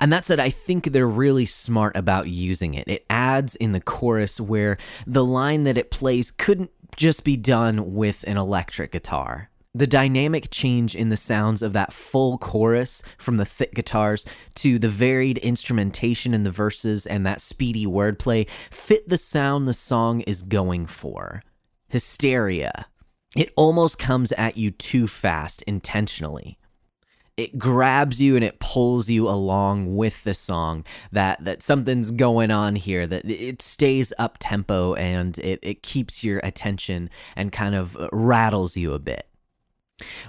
And 0.00 0.12
that 0.12 0.24
said, 0.24 0.40
I 0.40 0.50
think 0.50 0.86
they're 0.86 1.06
really 1.06 1.46
smart 1.46 1.96
about 1.96 2.28
using 2.28 2.74
it. 2.74 2.88
It 2.88 3.06
adds 3.08 3.54
in 3.56 3.72
the 3.72 3.80
chorus 3.80 4.40
where 4.40 4.76
the 5.06 5.24
line 5.24 5.64
that 5.64 5.78
it 5.78 5.90
plays 5.90 6.30
couldn't 6.30 6.70
just 6.96 7.24
be 7.24 7.36
done 7.36 7.94
with 7.94 8.24
an 8.26 8.36
electric 8.36 8.92
guitar. 8.92 9.50
The 9.78 9.86
dynamic 9.86 10.48
change 10.50 10.96
in 10.96 11.08
the 11.08 11.16
sounds 11.16 11.62
of 11.62 11.72
that 11.72 11.92
full 11.92 12.36
chorus 12.36 13.00
from 13.16 13.36
the 13.36 13.44
thick 13.44 13.74
guitars 13.74 14.26
to 14.56 14.76
the 14.76 14.88
varied 14.88 15.38
instrumentation 15.38 16.34
in 16.34 16.42
the 16.42 16.50
verses 16.50 17.06
and 17.06 17.24
that 17.24 17.40
speedy 17.40 17.86
wordplay 17.86 18.50
fit 18.72 19.08
the 19.08 19.16
sound 19.16 19.68
the 19.68 19.72
song 19.72 20.22
is 20.22 20.42
going 20.42 20.86
for. 20.86 21.44
Hysteria. 21.86 22.86
It 23.36 23.52
almost 23.54 24.00
comes 24.00 24.32
at 24.32 24.56
you 24.56 24.72
too 24.72 25.06
fast 25.06 25.62
intentionally. 25.62 26.58
It 27.36 27.56
grabs 27.56 28.20
you 28.20 28.34
and 28.34 28.44
it 28.44 28.58
pulls 28.58 29.08
you 29.08 29.28
along 29.28 29.94
with 29.94 30.24
the 30.24 30.34
song 30.34 30.84
that 31.12 31.44
that 31.44 31.62
something's 31.62 32.10
going 32.10 32.50
on 32.50 32.74
here 32.74 33.06
that 33.06 33.24
it 33.30 33.62
stays 33.62 34.12
up 34.18 34.38
tempo 34.40 34.94
and 34.94 35.38
it, 35.38 35.60
it 35.62 35.84
keeps 35.84 36.24
your 36.24 36.40
attention 36.40 37.10
and 37.36 37.52
kind 37.52 37.76
of 37.76 37.96
rattles 38.10 38.76
you 38.76 38.92
a 38.92 38.98
bit. 38.98 39.27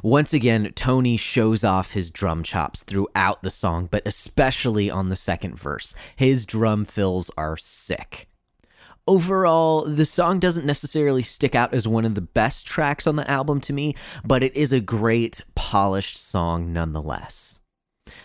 Once 0.02 0.34
again, 0.34 0.72
Tony 0.76 1.16
shows 1.18 1.64
off 1.64 1.94
his 1.94 2.10
drum 2.10 2.44
chops 2.44 2.84
throughout 2.84 3.42
the 3.44 3.50
song, 3.50 3.88
but 3.92 4.02
especially 4.06 4.90
on 4.90 5.10
the 5.10 5.16
second 5.16 5.60
verse. 5.60 5.96
His 6.16 6.46
drum 6.46 6.86
fills 6.86 7.30
are 7.38 7.58
sick. 7.58 8.28
Overall, 9.08 9.86
the 9.86 10.06
song 10.06 10.40
doesn't 10.40 10.66
necessarily 10.66 11.24
stick 11.24 11.56
out 11.56 11.74
as 11.74 11.88
one 11.88 12.06
of 12.06 12.16
the 12.16 12.22
best 12.22 12.68
tracks 12.68 13.08
on 13.08 13.16
the 13.16 13.30
album 13.30 13.60
to 13.62 13.74
me, 13.74 13.96
but 14.24 14.44
it 14.44 14.56
is 14.56 14.72
a 14.72 14.80
great, 14.80 15.42
polished 15.56 16.18
song 16.18 16.72
nonetheless. 16.72 17.60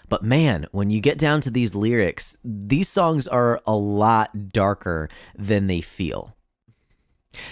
But 0.08 0.22
man, 0.22 0.66
when 0.72 0.90
you 0.90 1.00
get 1.00 1.18
down 1.18 1.40
to 1.42 1.50
these 1.50 1.74
lyrics, 1.74 2.36
these 2.44 2.88
songs 2.88 3.26
are 3.26 3.60
a 3.66 3.74
lot 3.74 4.52
darker 4.52 5.08
than 5.34 5.66
they 5.66 5.80
feel. 5.80 6.36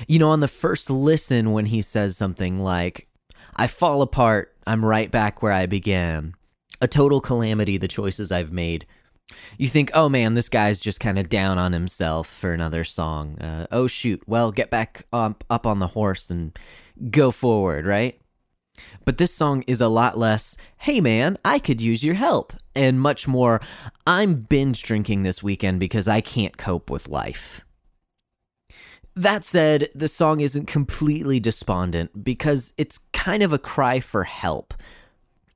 You 0.06 0.18
know, 0.18 0.30
on 0.30 0.40
the 0.40 0.48
first 0.48 0.90
listen, 0.90 1.52
when 1.52 1.66
he 1.66 1.82
says 1.82 2.16
something 2.16 2.60
like, 2.60 3.08
I 3.54 3.66
fall 3.66 4.02
apart. 4.02 4.54
I'm 4.66 4.84
right 4.84 5.10
back 5.10 5.42
where 5.42 5.52
I 5.52 5.66
began. 5.66 6.34
A 6.80 6.88
total 6.88 7.20
calamity, 7.20 7.76
the 7.76 7.88
choices 7.88 8.32
I've 8.32 8.52
made. 8.52 8.86
You 9.56 9.68
think, 9.68 9.90
oh 9.94 10.08
man, 10.08 10.34
this 10.34 10.48
guy's 10.48 10.80
just 10.80 11.00
kind 11.00 11.18
of 11.18 11.28
down 11.28 11.58
on 11.58 11.72
himself 11.72 12.28
for 12.28 12.52
another 12.52 12.84
song. 12.84 13.38
Uh, 13.38 13.66
oh 13.70 13.86
shoot, 13.86 14.22
well, 14.26 14.52
get 14.52 14.70
back 14.70 15.06
up, 15.12 15.44
up 15.48 15.66
on 15.66 15.78
the 15.78 15.88
horse 15.88 16.30
and 16.30 16.58
go 17.10 17.30
forward, 17.30 17.86
right? 17.86 18.20
But 19.04 19.18
this 19.18 19.32
song 19.32 19.64
is 19.66 19.80
a 19.80 19.88
lot 19.88 20.18
less, 20.18 20.56
hey 20.78 21.00
man, 21.00 21.38
I 21.44 21.58
could 21.58 21.80
use 21.80 22.04
your 22.04 22.14
help, 22.14 22.52
and 22.74 23.00
much 23.00 23.28
more, 23.28 23.60
I'm 24.06 24.34
binge 24.34 24.82
drinking 24.82 25.22
this 25.22 25.42
weekend 25.42 25.80
because 25.80 26.08
I 26.08 26.20
can't 26.20 26.56
cope 26.56 26.90
with 26.90 27.08
life. 27.08 27.64
That 29.14 29.44
said, 29.44 29.90
the 29.94 30.08
song 30.08 30.40
isn't 30.40 30.66
completely 30.66 31.38
despondent 31.38 32.24
because 32.24 32.72
it's 32.78 32.98
kind 33.12 33.42
of 33.42 33.52
a 33.52 33.58
cry 33.58 34.00
for 34.00 34.24
help. 34.24 34.72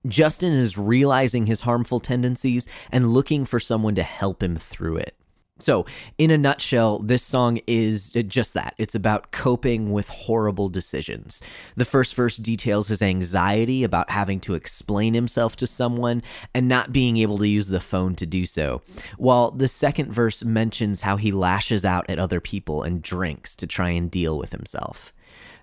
Justin 0.07 0.53
is 0.53 0.79
realizing 0.79 1.47
his 1.47 1.63
harmful 1.63 1.99
tendencies 1.99 2.69
and 2.93 3.09
looking 3.09 3.45
for 3.45 3.59
someone 3.59 3.95
to 3.95 4.03
help 4.03 4.43
him 4.43 4.57
through 4.57 4.99
it. 4.99 5.16
So, 5.59 5.87
in 6.19 6.31
a 6.31 6.37
nutshell, 6.37 6.99
this 6.99 7.23
song 7.23 7.61
is 7.67 8.15
uh, 8.15 8.21
just 8.21 8.53
that. 8.53 8.75
It's 8.77 8.95
about 8.95 9.31
coping 9.31 9.91
with 9.91 10.11
horrible 10.11 10.69
decisions. 10.69 11.41
The 11.77 11.87
first 11.87 12.15
verse 12.15 12.37
details 12.37 12.89
his 12.89 13.01
anxiety 13.01 13.83
about 13.83 14.11
having 14.11 14.39
to 14.41 14.55
explain 14.55 15.15
himself 15.15 15.57
to 15.57 15.67
someone 15.67 16.23
and 16.55 16.69
not 16.69 16.93
being 16.93 17.17
able 17.17 17.39
to 17.39 17.49
use 17.49 17.69
the 17.69 17.81
phone 17.81 18.15
to 18.17 18.27
do 18.27 18.45
so, 18.45 18.83
while 19.17 19.51
the 19.51 19.69
second 19.69 20.13
verse 20.13 20.45
mentions 20.45 21.01
how 21.01 21.17
he 21.17 21.33
lashes 21.33 21.87
out 21.87 22.05
at 22.11 22.19
other 22.19 22.41
people 22.41 22.83
and 22.83 23.01
drinks 23.01 23.57
to 23.57 23.67
try 23.67 23.89
and 23.91 24.11
deal 24.11 24.37
with 24.37 24.53
himself. 24.53 25.11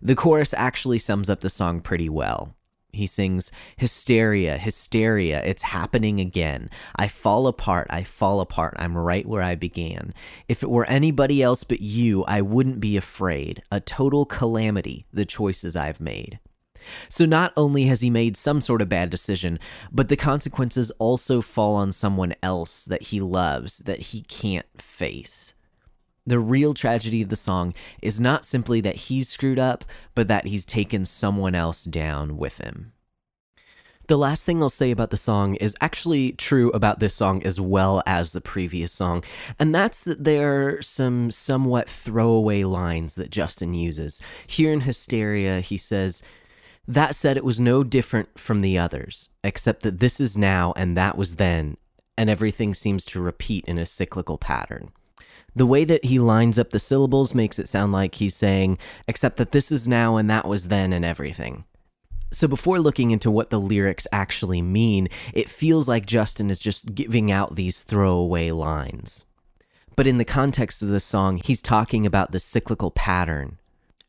The 0.01 0.15
chorus 0.15 0.55
actually 0.55 0.97
sums 0.97 1.29
up 1.29 1.41
the 1.41 1.51
song 1.51 1.81
pretty 1.81 2.09
well. 2.09 2.55
He 2.93 3.07
sings, 3.07 3.51
Hysteria, 3.75 4.57
hysteria, 4.59 5.43
it's 5.43 5.63
happening 5.63 6.19
again. 6.19 6.69
I 6.95 7.07
fall 7.07 7.47
apart, 7.47 7.87
I 7.89 8.03
fall 8.03 8.39
apart, 8.39 8.75
I'm 8.77 8.95
right 8.95 9.25
where 9.25 9.41
I 9.41 9.55
began. 9.55 10.13
If 10.47 10.61
it 10.61 10.69
were 10.69 10.85
anybody 10.85 11.41
else 11.41 11.63
but 11.63 11.81
you, 11.81 12.23
I 12.25 12.41
wouldn't 12.41 12.79
be 12.79 12.95
afraid. 12.95 13.63
A 13.71 13.79
total 13.79 14.25
calamity, 14.25 15.07
the 15.11 15.25
choices 15.25 15.75
I've 15.75 15.99
made. 15.99 16.39
So 17.09 17.25
not 17.25 17.51
only 17.57 17.85
has 17.85 18.01
he 18.01 18.09
made 18.09 18.37
some 18.37 18.61
sort 18.61 18.81
of 18.81 18.89
bad 18.89 19.09
decision, 19.09 19.59
but 19.91 20.09
the 20.09 20.15
consequences 20.15 20.91
also 20.99 21.41
fall 21.41 21.75
on 21.75 21.91
someone 21.91 22.35
else 22.43 22.85
that 22.85 23.03
he 23.03 23.19
loves 23.19 23.79
that 23.79 23.99
he 23.99 24.21
can't 24.21 24.67
face. 24.79 25.55
The 26.25 26.39
real 26.39 26.73
tragedy 26.73 27.21
of 27.21 27.29
the 27.29 27.35
song 27.35 27.73
is 28.01 28.19
not 28.19 28.45
simply 28.45 28.79
that 28.81 28.95
he's 28.95 29.27
screwed 29.27 29.59
up, 29.59 29.83
but 30.15 30.27
that 30.29 30.47
he's 30.47 30.63
taken 30.63 31.03
someone 31.03 31.53
else 31.53 31.83
down 31.83 32.37
with 32.37 32.59
him. 32.59 32.93
The 34.07 34.17
last 34.17 34.45
thing 34.45 34.61
I'll 34.61 34.69
say 34.69 34.91
about 34.91 35.11
the 35.11 35.17
song 35.17 35.55
is 35.55 35.75
actually 35.79 36.33
true 36.33 36.71
about 36.71 36.99
this 36.99 37.15
song 37.15 37.41
as 37.43 37.59
well 37.59 38.03
as 38.05 38.33
the 38.33 38.41
previous 38.41 38.91
song, 38.91 39.23
and 39.57 39.73
that's 39.73 40.03
that 40.03 40.25
there 40.25 40.67
are 40.67 40.81
some 40.81 41.31
somewhat 41.31 41.89
throwaway 41.89 42.63
lines 42.65 43.15
that 43.15 43.31
Justin 43.31 43.73
uses. 43.73 44.21
Here 44.45 44.73
in 44.73 44.81
Hysteria, 44.81 45.61
he 45.61 45.77
says, 45.77 46.21
That 46.85 47.15
said, 47.15 47.37
it 47.37 47.45
was 47.45 47.61
no 47.61 47.83
different 47.83 48.37
from 48.37 48.59
the 48.59 48.77
others, 48.77 49.29
except 49.41 49.83
that 49.83 49.99
this 49.99 50.19
is 50.19 50.35
now 50.37 50.73
and 50.75 50.97
that 50.97 51.17
was 51.17 51.35
then, 51.35 51.77
and 52.17 52.29
everything 52.29 52.73
seems 52.73 53.05
to 53.05 53.21
repeat 53.21 53.63
in 53.65 53.77
a 53.77 53.85
cyclical 53.85 54.37
pattern. 54.37 54.91
The 55.55 55.65
way 55.65 55.85
that 55.85 56.05
he 56.05 56.19
lines 56.19 56.57
up 56.57 56.71
the 56.71 56.79
syllables 56.79 57.35
makes 57.35 57.59
it 57.59 57.67
sound 57.67 57.91
like 57.91 58.15
he's 58.15 58.35
saying, 58.35 58.79
except 59.07 59.37
that 59.37 59.51
this 59.51 59.71
is 59.71 59.87
now 59.87 60.17
and 60.17 60.29
that 60.29 60.47
was 60.47 60.67
then 60.67 60.91
and 60.91 61.05
everything. 61.05 61.65
So 62.31 62.47
before 62.47 62.79
looking 62.79 63.11
into 63.11 63.29
what 63.29 63.51
the 63.51 63.59
lyrics 63.59 64.07
actually 64.11 64.63
mean, 64.63 65.07
it 65.33 65.49
feels 65.49 65.87
like 65.87 66.07
Justin 66.07 66.49
is 66.49 66.59
just 66.59 66.95
giving 66.95 67.31
out 67.31 67.55
these 67.55 67.83
throwaway 67.83 68.49
lines. 68.49 69.25
But 69.95 70.07
in 70.07 70.17
the 70.17 70.25
context 70.25 70.81
of 70.81 70.87
the 70.87 70.99
song, 70.99 71.37
he's 71.37 71.61
talking 71.61 72.07
about 72.07 72.31
the 72.31 72.39
cyclical 72.39 72.89
pattern. 72.89 73.59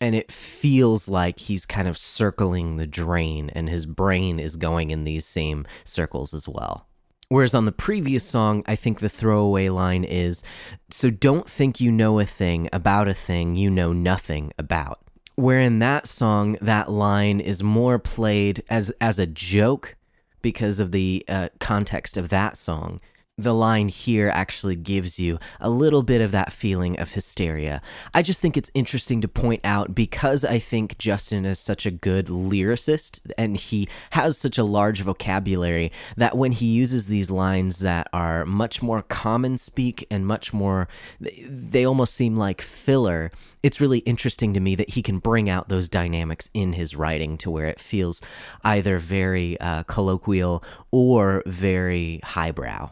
And 0.01 0.15
it 0.15 0.33
feels 0.33 1.09
like 1.09 1.39
he's 1.39 1.67
kind 1.67 1.87
of 1.87 1.99
circling 1.99 2.79
the 2.79 2.87
drain, 2.87 3.51
and 3.51 3.69
his 3.69 3.85
brain 3.85 4.41
is 4.41 4.57
going 4.57 4.91
in 4.91 5.05
these 5.05 5.27
same 5.27 5.67
circles 5.85 6.33
as 6.33 6.49
well. 6.49 6.87
Whereas 7.29 7.55
on 7.55 7.65
the 7.65 7.73
previous 7.73 8.25
song, 8.25 8.63
I 8.67 8.77
think 8.77 9.01
the 9.01 9.09
throwaway 9.09 9.69
line 9.69 10.05
is 10.05 10.43
So 10.91 11.11
don't 11.11 11.49
think 11.49 11.81
you 11.81 11.91
know 11.91 12.19
a 12.21 12.25
thing 12.25 12.69
about 12.73 13.09
a 13.09 13.15
thing 13.15 13.57
you 13.57 13.71
know 13.71 13.93
nothing 13.93 14.53
about. 14.59 14.99
Where 15.37 15.61
in 15.61 15.81
that 15.81 16.07
song, 16.07 16.57
that 16.61 16.91
line 16.91 17.41
is 17.41 17.63
more 17.63 17.99
played 17.99 18.63
as, 18.71 18.91
as 19.01 19.19
a 19.19 19.27
joke 19.27 19.97
because 20.43 20.79
of 20.79 20.93
the 20.93 21.25
uh, 21.29 21.49
context 21.59 22.17
of 22.17 22.29
that 22.29 22.57
song 22.57 23.01
the 23.37 23.55
line 23.55 23.89
here 23.89 24.29
actually 24.29 24.77
gives 24.77 25.19
you 25.19 25.39
a 25.61 25.69
little 25.69 26.05
bit 26.05 26.21
of 26.21 26.31
that 26.31 26.53
feeling 26.53 26.99
of 27.01 27.13
hysteria. 27.13 27.83
I 28.13 28.23
just 28.23 28.41
think 28.41 28.57
it's 28.57 28.71
interesting 28.75 29.21
to 29.23 29.29
point 29.29 29.61
out 29.65 29.93
because 29.93 30.45
I 30.45 30.61
think 30.61 30.99
Justin 30.99 31.45
is 31.45 31.59
such 31.59 31.85
a 31.85 31.91
good 31.91 32.27
lyricist 32.27 33.21
and 33.37 33.57
he 33.57 33.89
has 34.11 34.39
such 34.39 34.57
a 34.57 34.63
large 34.63 35.01
vocabulary 35.01 35.91
that 36.17 36.37
when 36.37 36.53
he 36.53 36.67
uses 36.67 37.07
these 37.07 37.29
lines 37.29 37.81
that 37.81 38.09
are 38.13 38.45
much 38.45 38.83
more 38.83 39.03
common 39.03 39.59
speak 39.59 40.07
and 40.13 40.27
much 40.27 40.53
more, 40.53 40.87
they 41.21 41.85
almost 41.85 42.15
seem 42.15 42.37
like 42.37 42.63
filler, 42.63 43.33
it's 43.65 43.81
really 43.81 43.99
interesting 44.01 44.55
to 44.55 44.61
me 44.61 44.77
that 44.77 44.91
he 44.91 45.03
can 45.03 45.19
bring 45.19 45.51
out 45.51 45.69
those 45.69 45.89
dynamics 45.89 46.51
in 46.55 46.75
his 46.75 46.95
writing 46.95 47.37
to 47.39 47.51
where 47.51 47.67
it 47.67 47.81
feels 47.81 48.23
either 48.63 49.01
very 49.01 49.59
uh, 49.59 49.83
colloquial 49.85 50.63
or 50.93 51.43
very 51.47 52.21
highbrow. 52.23 52.91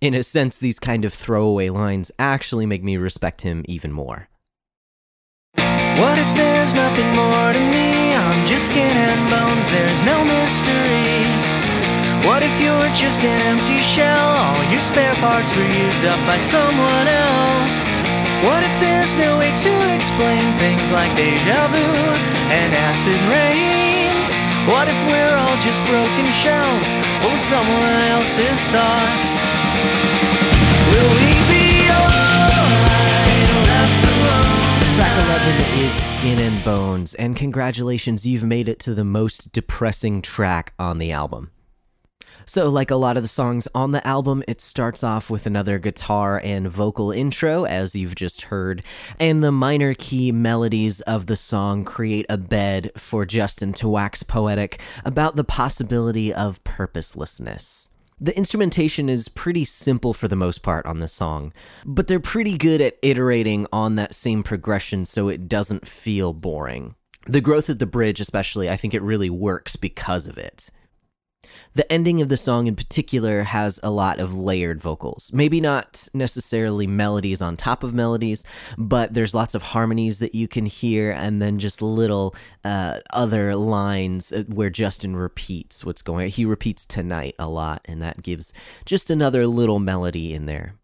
In 0.00 0.14
a 0.14 0.22
sense, 0.22 0.58
these 0.58 0.78
kind 0.78 1.04
of 1.04 1.12
throwaway 1.12 1.68
lines 1.68 2.10
actually 2.18 2.66
make 2.66 2.82
me 2.82 2.96
respect 2.96 3.42
him 3.42 3.64
even 3.68 3.92
more. 3.92 4.28
What 5.56 6.18
if 6.18 6.36
there's 6.36 6.74
nothing 6.74 7.08
more 7.14 7.52
to 7.52 7.60
me? 7.60 8.14
I'm 8.14 8.44
just 8.46 8.66
skin 8.66 8.96
and 8.96 9.30
bones, 9.30 9.68
there's 9.70 10.02
no 10.02 10.24
mystery. 10.24 11.24
What 12.26 12.42
if 12.42 12.60
you 12.60 12.72
were 12.72 12.94
just 12.94 13.20
an 13.22 13.40
empty 13.42 13.78
shell? 13.78 14.28
All 14.36 14.64
your 14.70 14.80
spare 14.80 15.14
parts 15.16 15.54
were 15.54 15.62
used 15.62 16.04
up 16.04 16.18
by 16.26 16.38
someone 16.38 17.06
else. 17.06 17.86
What 18.44 18.62
if 18.62 18.74
there's 18.80 19.16
no 19.16 19.38
way 19.38 19.54
to 19.56 19.94
explain 19.94 20.56
things 20.58 20.90
like 20.90 21.14
deja 21.16 21.68
vu 21.68 21.84
and 22.50 22.74
acid 22.74 23.20
rain? 23.30 23.93
What 24.66 24.88
if 24.88 24.96
we're 25.06 25.36
all 25.36 25.58
just 25.60 25.78
broken 25.84 26.24
shells 26.32 26.94
full 27.20 27.32
of 27.32 27.38
someone 27.38 28.00
else's 28.16 28.66
thoughts? 28.68 29.42
Will 30.88 31.10
we 31.20 31.32
be 31.52 31.84
alright 31.90 33.50
left 33.68 34.04
alone? 34.08 34.96
Track 34.96 35.14
11 35.22 35.84
is 35.84 35.92
Skin 35.92 36.38
and 36.38 36.64
Bones, 36.64 37.12
and 37.12 37.36
congratulations, 37.36 38.26
you've 38.26 38.44
made 38.44 38.66
it 38.70 38.78
to 38.80 38.94
the 38.94 39.04
most 39.04 39.52
depressing 39.52 40.22
track 40.22 40.72
on 40.78 40.96
the 40.96 41.12
album. 41.12 41.50
So, 42.46 42.68
like 42.68 42.90
a 42.90 42.96
lot 42.96 43.16
of 43.16 43.22
the 43.22 43.28
songs 43.28 43.66
on 43.74 43.92
the 43.92 44.06
album, 44.06 44.42
it 44.46 44.60
starts 44.60 45.02
off 45.02 45.30
with 45.30 45.46
another 45.46 45.78
guitar 45.78 46.40
and 46.42 46.68
vocal 46.68 47.10
intro, 47.10 47.64
as 47.64 47.94
you've 47.94 48.14
just 48.14 48.42
heard, 48.42 48.82
and 49.18 49.42
the 49.42 49.52
minor 49.52 49.94
key 49.94 50.30
melodies 50.30 51.00
of 51.02 51.26
the 51.26 51.36
song 51.36 51.84
create 51.84 52.26
a 52.28 52.36
bed 52.36 52.90
for 52.96 53.24
Justin 53.24 53.72
to 53.74 53.88
wax 53.88 54.22
poetic 54.22 54.80
about 55.04 55.36
the 55.36 55.44
possibility 55.44 56.32
of 56.32 56.62
purposelessness. 56.64 57.88
The 58.20 58.36
instrumentation 58.36 59.08
is 59.08 59.28
pretty 59.28 59.64
simple 59.64 60.14
for 60.14 60.28
the 60.28 60.36
most 60.36 60.62
part 60.62 60.86
on 60.86 61.00
this 61.00 61.12
song, 61.12 61.52
but 61.84 62.06
they're 62.06 62.20
pretty 62.20 62.56
good 62.56 62.80
at 62.80 62.98
iterating 63.02 63.66
on 63.72 63.96
that 63.96 64.14
same 64.14 64.42
progression 64.42 65.04
so 65.04 65.28
it 65.28 65.48
doesn't 65.48 65.88
feel 65.88 66.32
boring. 66.32 66.94
The 67.26 67.40
growth 67.40 67.68
of 67.68 67.78
the 67.78 67.86
bridge, 67.86 68.20
especially, 68.20 68.68
I 68.68 68.76
think 68.76 68.94
it 68.94 69.02
really 69.02 69.30
works 69.30 69.76
because 69.76 70.28
of 70.28 70.38
it. 70.38 70.70
The 71.74 71.90
ending 71.92 72.20
of 72.20 72.28
the 72.28 72.36
song 72.36 72.66
in 72.66 72.76
particular 72.76 73.42
has 73.42 73.80
a 73.82 73.90
lot 73.90 74.20
of 74.20 74.34
layered 74.34 74.80
vocals. 74.80 75.30
Maybe 75.32 75.60
not 75.60 76.08
necessarily 76.14 76.86
melodies 76.86 77.42
on 77.42 77.56
top 77.56 77.82
of 77.82 77.94
melodies, 77.94 78.44
but 78.78 79.14
there's 79.14 79.34
lots 79.34 79.54
of 79.54 79.62
harmonies 79.62 80.18
that 80.18 80.34
you 80.34 80.48
can 80.48 80.66
hear, 80.66 81.10
and 81.10 81.42
then 81.42 81.58
just 81.58 81.82
little 81.82 82.34
uh, 82.64 83.00
other 83.12 83.56
lines 83.56 84.32
uh, 84.32 84.44
where 84.48 84.70
Justin 84.70 85.16
repeats 85.16 85.84
what's 85.84 86.02
going 86.02 86.24
on. 86.24 86.30
He 86.30 86.44
repeats 86.44 86.84
tonight 86.84 87.34
a 87.38 87.48
lot, 87.48 87.82
and 87.86 88.00
that 88.02 88.22
gives 88.22 88.52
just 88.84 89.10
another 89.10 89.46
little 89.46 89.78
melody 89.78 90.34
in 90.34 90.46
there. 90.46 90.76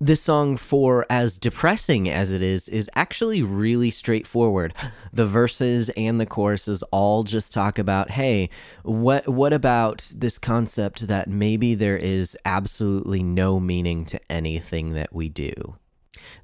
This 0.00 0.20
song, 0.20 0.56
for 0.56 1.06
as 1.08 1.38
depressing 1.38 2.08
as 2.08 2.32
it 2.32 2.42
is, 2.42 2.68
is 2.68 2.90
actually 2.94 3.42
really 3.42 3.90
straightforward. 3.90 4.74
The 5.12 5.26
verses 5.26 5.90
and 5.90 6.18
the 6.18 6.26
choruses 6.26 6.82
all 6.84 7.22
just 7.22 7.52
talk 7.52 7.78
about, 7.78 8.12
hey, 8.12 8.48
what 8.82 9.28
what 9.28 9.52
about 9.52 10.10
this 10.14 10.38
concept 10.38 11.06
that 11.06 11.28
maybe 11.28 11.74
there 11.74 11.98
is 11.98 12.36
absolutely 12.44 13.22
no 13.22 13.60
meaning 13.60 14.04
to 14.06 14.20
anything 14.30 14.94
that 14.94 15.12
we 15.12 15.28
do? 15.28 15.76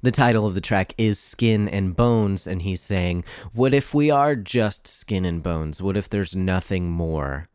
The 0.01 0.11
title 0.11 0.45
of 0.45 0.53
the 0.53 0.61
track 0.61 0.93
is 0.97 1.19
Skin 1.19 1.67
and 1.67 1.95
Bones, 1.95 2.47
and 2.47 2.61
he's 2.61 2.81
saying, 2.81 3.23
What 3.53 3.73
if 3.73 3.93
we 3.93 4.11
are 4.11 4.35
just 4.35 4.87
skin 4.87 5.25
and 5.25 5.43
bones? 5.43 5.81
What 5.81 5.97
if 5.97 6.09
there's 6.09 6.35
nothing 6.35 6.89
more? 6.89 7.49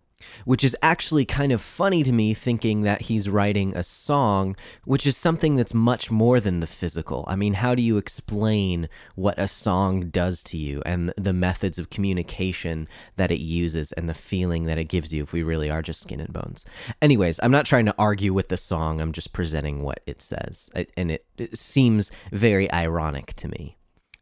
Which 0.44 0.64
is 0.64 0.76
actually 0.82 1.24
kind 1.24 1.52
of 1.52 1.60
funny 1.60 2.02
to 2.02 2.12
me 2.12 2.34
thinking 2.34 2.82
that 2.82 3.02
he's 3.02 3.28
writing 3.28 3.76
a 3.76 3.82
song, 3.82 4.56
which 4.84 5.06
is 5.06 5.16
something 5.16 5.56
that's 5.56 5.74
much 5.74 6.10
more 6.10 6.40
than 6.40 6.60
the 6.60 6.66
physical. 6.66 7.24
I 7.28 7.36
mean, 7.36 7.54
how 7.54 7.74
do 7.74 7.82
you 7.82 7.96
explain 7.96 8.88
what 9.14 9.38
a 9.38 9.48
song 9.48 10.08
does 10.10 10.42
to 10.44 10.56
you 10.56 10.82
and 10.84 11.12
the 11.16 11.32
methods 11.32 11.78
of 11.78 11.90
communication 11.90 12.88
that 13.16 13.30
it 13.30 13.40
uses 13.40 13.92
and 13.92 14.08
the 14.08 14.14
feeling 14.14 14.64
that 14.64 14.78
it 14.78 14.84
gives 14.84 15.12
you 15.12 15.22
if 15.22 15.32
we 15.32 15.42
really 15.42 15.70
are 15.70 15.82
just 15.82 16.00
skin 16.00 16.20
and 16.20 16.32
bones? 16.32 16.66
Anyways, 17.00 17.40
I'm 17.42 17.52
not 17.52 17.66
trying 17.66 17.86
to 17.86 17.94
argue 17.98 18.32
with 18.32 18.48
the 18.48 18.56
song, 18.56 19.00
I'm 19.00 19.12
just 19.12 19.32
presenting 19.32 19.82
what 19.82 20.00
it 20.06 20.22
says, 20.22 20.70
and 20.96 21.10
it, 21.10 21.24
seems 21.54 22.10
very 22.32 22.70
ironic 22.72 23.32
to 23.34 23.48
me. 23.48 23.76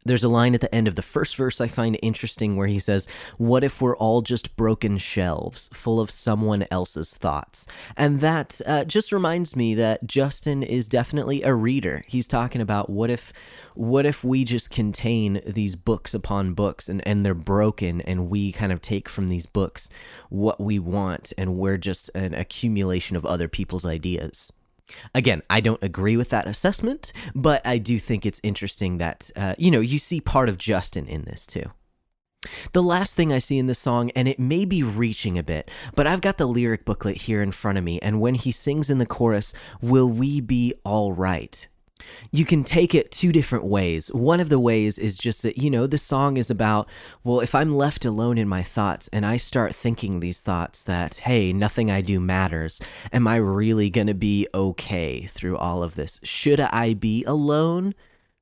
There's 0.05 0.23
a 0.23 0.29
line 0.29 0.53
at 0.53 0.61
the 0.61 0.73
end 0.73 0.87
of 0.87 0.95
the 0.95 1.01
first 1.01 1.35
verse 1.35 1.61
I 1.61 1.67
find 1.67 1.97
interesting 2.01 2.55
where 2.55 2.67
he 2.67 2.79
says, 2.79 3.07
What 3.37 3.63
if 3.63 3.81
we're 3.81 3.95
all 3.97 4.21
just 4.21 4.55
broken 4.55 4.97
shelves 4.97 5.69
full 5.73 5.99
of 5.99 6.11
someone 6.11 6.65
else's 6.69 7.13
thoughts? 7.13 7.67
And 7.95 8.19
that 8.21 8.59
uh, 8.65 8.85
just 8.85 9.11
reminds 9.11 9.55
me 9.55 9.75
that 9.75 10.05
Justin 10.05 10.63
is 10.63 10.87
definitely 10.87 11.43
a 11.43 11.53
reader. 11.53 12.03
He's 12.07 12.27
talking 12.27 12.61
about 12.61 12.89
what 12.89 13.09
if. 13.09 13.33
What 13.75 14.05
if 14.05 14.23
we 14.23 14.43
just 14.43 14.69
contain 14.69 15.41
these 15.47 15.75
books 15.75 16.13
upon 16.13 16.53
books 16.53 16.87
and, 16.87 17.05
and 17.07 17.23
they're 17.23 17.33
broken 17.33 18.01
and 18.01 18.29
we 18.29 18.51
kind 18.51 18.71
of 18.71 18.81
take 18.81 19.09
from 19.09 19.29
these 19.29 19.47
books 19.47 19.89
what 20.29 20.61
we 20.61 20.77
want 20.77 21.33
and 21.39 21.55
we're 21.55 21.79
just 21.79 22.11
an 22.13 22.35
accumulation 22.35 23.17
of 23.17 23.25
other 23.25 23.47
people's 23.47 23.83
ideas? 23.83 24.53
Again, 25.15 25.41
I 25.49 25.61
don't 25.61 25.81
agree 25.83 26.17
with 26.17 26.29
that 26.29 26.47
assessment, 26.47 27.13
but 27.33 27.65
I 27.65 27.77
do 27.77 27.99
think 27.99 28.25
it's 28.25 28.41
interesting 28.43 28.97
that, 28.97 29.31
uh, 29.35 29.55
you 29.57 29.71
know, 29.71 29.79
you 29.79 29.97
see 29.97 30.21
part 30.21 30.49
of 30.49 30.57
Justin 30.57 31.07
in 31.07 31.23
this 31.23 31.45
too. 31.47 31.71
The 32.73 32.83
last 32.83 33.15
thing 33.15 33.31
I 33.31 33.37
see 33.37 33.57
in 33.57 33.67
this 33.67 33.79
song, 33.79 34.11
and 34.15 34.27
it 34.27 34.39
may 34.39 34.65
be 34.65 34.83
reaching 34.83 35.37
a 35.37 35.43
bit, 35.43 35.71
but 35.95 36.07
I've 36.07 36.21
got 36.21 36.37
the 36.37 36.45
lyric 36.45 36.83
booklet 36.83 37.17
here 37.17 37.41
in 37.41 37.53
front 37.53 37.77
of 37.77 37.83
me, 37.83 37.99
and 38.01 38.19
when 38.19 38.35
he 38.35 38.51
sings 38.51 38.89
in 38.89 38.97
the 38.97 39.05
chorus, 39.05 39.53
Will 39.81 40.09
we 40.09 40.41
be 40.41 40.73
all 40.83 41.13
right? 41.13 41.67
You 42.31 42.45
can 42.45 42.63
take 42.63 42.95
it 42.95 43.11
two 43.11 43.31
different 43.31 43.65
ways. 43.65 44.07
One 44.13 44.39
of 44.39 44.49
the 44.49 44.59
ways 44.59 44.97
is 44.97 45.17
just 45.17 45.43
that, 45.43 45.57
you 45.57 45.69
know, 45.69 45.87
the 45.87 45.97
song 45.97 46.37
is 46.37 46.49
about, 46.49 46.87
well, 47.23 47.39
if 47.39 47.53
I'm 47.53 47.71
left 47.71 48.05
alone 48.05 48.37
in 48.37 48.47
my 48.47 48.63
thoughts 48.63 49.07
and 49.13 49.25
I 49.25 49.37
start 49.37 49.75
thinking 49.75 50.19
these 50.19 50.41
thoughts 50.41 50.83
that, 50.85 51.15
hey, 51.15 51.53
nothing 51.53 51.91
I 51.91 52.01
do 52.01 52.19
matters, 52.19 52.81
am 53.11 53.27
I 53.27 53.35
really 53.35 53.89
going 53.89 54.07
to 54.07 54.13
be 54.13 54.47
okay 54.53 55.25
through 55.27 55.57
all 55.57 55.83
of 55.83 55.95
this? 55.95 56.19
Should 56.23 56.59
I 56.59 56.93
be 56.93 57.23
alone? 57.25 57.93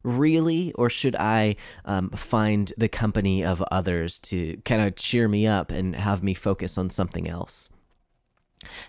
Really? 0.04 0.72
Or 0.74 0.90
should 0.90 1.16
I 1.18 1.56
um, 1.86 2.10
find 2.12 2.74
the 2.78 2.90
company 2.90 3.44
of 3.44 3.62
others 3.64 4.20
to 4.20 4.58
kind 4.66 4.82
of 4.82 4.96
cheer 4.96 5.28
me 5.28 5.46
up 5.46 5.72
and 5.72 5.96
have 5.96 6.24
me 6.24 6.34
focus 6.34 6.78
on 6.78 6.90
something 6.90 7.28
else? 7.28 7.70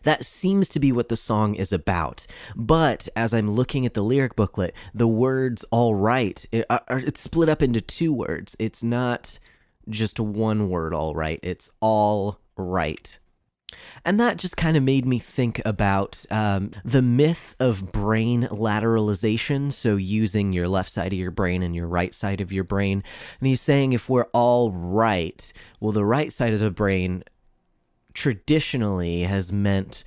That 0.02 0.24
seems 0.24 0.68
to 0.70 0.80
be 0.80 0.92
what 0.92 1.08
the 1.08 1.16
song 1.16 1.54
is 1.54 1.72
about. 1.72 2.26
But 2.54 3.08
as 3.16 3.32
I'm 3.32 3.50
looking 3.50 3.86
at 3.86 3.94
the 3.94 4.02
lyric 4.02 4.36
booklet, 4.36 4.74
the 4.94 5.08
words 5.08 5.64
all 5.70 5.94
right, 5.94 6.44
it, 6.52 6.66
uh, 6.68 6.80
it's 6.90 7.20
split 7.20 7.48
up 7.48 7.62
into 7.62 7.80
two 7.80 8.12
words. 8.12 8.56
It's 8.58 8.82
not 8.82 9.38
just 9.88 10.20
one 10.20 10.68
word, 10.68 10.94
all 10.94 11.14
right. 11.14 11.40
It's 11.42 11.70
all 11.80 12.38
right. 12.56 13.18
And 14.04 14.18
that 14.20 14.36
just 14.36 14.56
kind 14.56 14.76
of 14.76 14.82
made 14.82 15.06
me 15.06 15.18
think 15.18 15.60
about 15.64 16.24
um, 16.30 16.72
the 16.84 17.02
myth 17.02 17.56
of 17.58 17.92
brain 17.92 18.42
lateralization. 18.50 19.72
So, 19.72 19.96
using 19.96 20.52
your 20.52 20.68
left 20.68 20.90
side 20.90 21.12
of 21.12 21.18
your 21.18 21.30
brain 21.30 21.62
and 21.62 21.74
your 21.74 21.88
right 21.88 22.14
side 22.14 22.40
of 22.40 22.52
your 22.52 22.64
brain. 22.64 23.02
And 23.40 23.46
he's 23.46 23.60
saying 23.60 23.92
if 23.92 24.08
we're 24.08 24.28
all 24.32 24.70
right, 24.70 25.52
well, 25.80 25.92
the 25.92 26.04
right 26.04 26.32
side 26.32 26.52
of 26.52 26.60
the 26.60 26.70
brain 26.70 27.24
traditionally 28.14 29.22
has 29.22 29.52
meant 29.52 30.04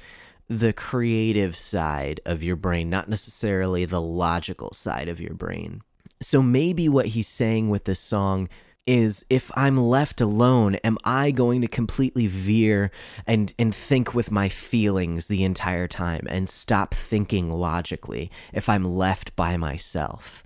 the 0.48 0.74
creative 0.74 1.58
side 1.58 2.20
of 2.26 2.44
your 2.44 2.56
brain, 2.56 2.89
not 2.89 3.10
necessarily 3.10 3.86
the 3.86 4.02
logical 4.02 4.72
side 4.74 5.08
of 5.10 5.20
your 5.20 5.34
brain. 5.34 5.82
So 6.22 6.41
maybe 6.41 6.88
what 6.88 7.08
he's 7.08 7.28
saying 7.28 7.70
with 7.70 7.86
this 7.86 8.00
song 8.00 8.48
is 8.86 9.26
if 9.30 9.52
I'm 9.56 9.78
left 9.78 10.22
alone, 10.22 10.76
am 10.76 10.98
I 11.04 11.32
going 11.32 11.62
to 11.62 11.68
completely 11.68 12.28
veer 12.28 12.91
and 13.26 13.52
and 13.58 13.74
think 13.74 14.13
with 14.13 14.30
my 14.32 14.48
feelings 14.48 15.28
the 15.28 15.44
entire 15.44 15.88
time 15.88 16.28
and 16.30 16.50
stop 16.50 16.94
thinking 16.94 17.50
logically 17.50 18.30
if 18.54 18.70
I'm 18.70 18.86
left 18.86 19.36
by 19.36 19.58
myself? 19.58 20.44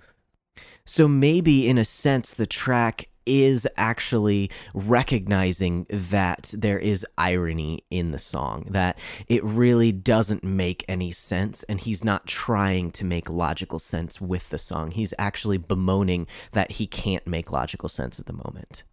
So 0.86 1.06
maybe 1.06 1.68
in 1.68 1.76
a 1.76 1.84
sense 1.84 2.32
the 2.32 2.46
track 2.46 3.08
is 3.26 3.66
actually 3.76 4.50
recognizing 4.74 5.86
that 5.88 6.52
there 6.56 6.78
is 6.78 7.06
irony 7.18 7.84
in 7.90 8.10
the 8.10 8.18
song, 8.18 8.66
that 8.70 8.98
it 9.28 9.44
really 9.44 9.92
doesn't 9.92 10.44
make 10.44 10.84
any 10.88 11.10
sense, 11.12 11.62
and 11.64 11.80
he's 11.80 12.04
not 12.04 12.26
trying 12.26 12.90
to 12.92 13.04
make 13.04 13.28
logical 13.28 13.78
sense 13.78 14.20
with 14.20 14.50
the 14.50 14.58
song. 14.58 14.90
He's 14.90 15.14
actually 15.18 15.58
bemoaning 15.58 16.26
that 16.52 16.72
he 16.72 16.86
can't 16.86 17.26
make 17.26 17.52
logical 17.52 17.88
sense 17.88 18.18
at 18.18 18.26
the 18.26 18.32
moment. 18.32 18.84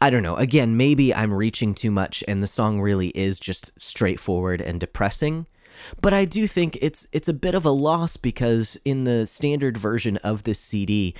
I 0.00 0.10
don't 0.10 0.22
know. 0.22 0.36
Again, 0.36 0.76
maybe 0.76 1.14
I'm 1.14 1.32
reaching 1.32 1.74
too 1.74 1.90
much 1.90 2.24
and 2.26 2.42
the 2.42 2.48
song 2.48 2.80
really 2.80 3.08
is 3.08 3.38
just 3.38 3.72
straightforward 3.80 4.60
and 4.60 4.80
depressing. 4.80 5.46
But 6.00 6.12
I 6.12 6.24
do 6.24 6.46
think 6.46 6.78
it's 6.80 7.06
it's 7.12 7.28
a 7.28 7.34
bit 7.34 7.54
of 7.54 7.64
a 7.64 7.70
loss 7.70 8.16
because 8.16 8.78
in 8.84 9.04
the 9.04 9.26
standard 9.26 9.78
version 9.78 10.16
of 10.18 10.44
this 10.44 10.60
CD, 10.60 11.14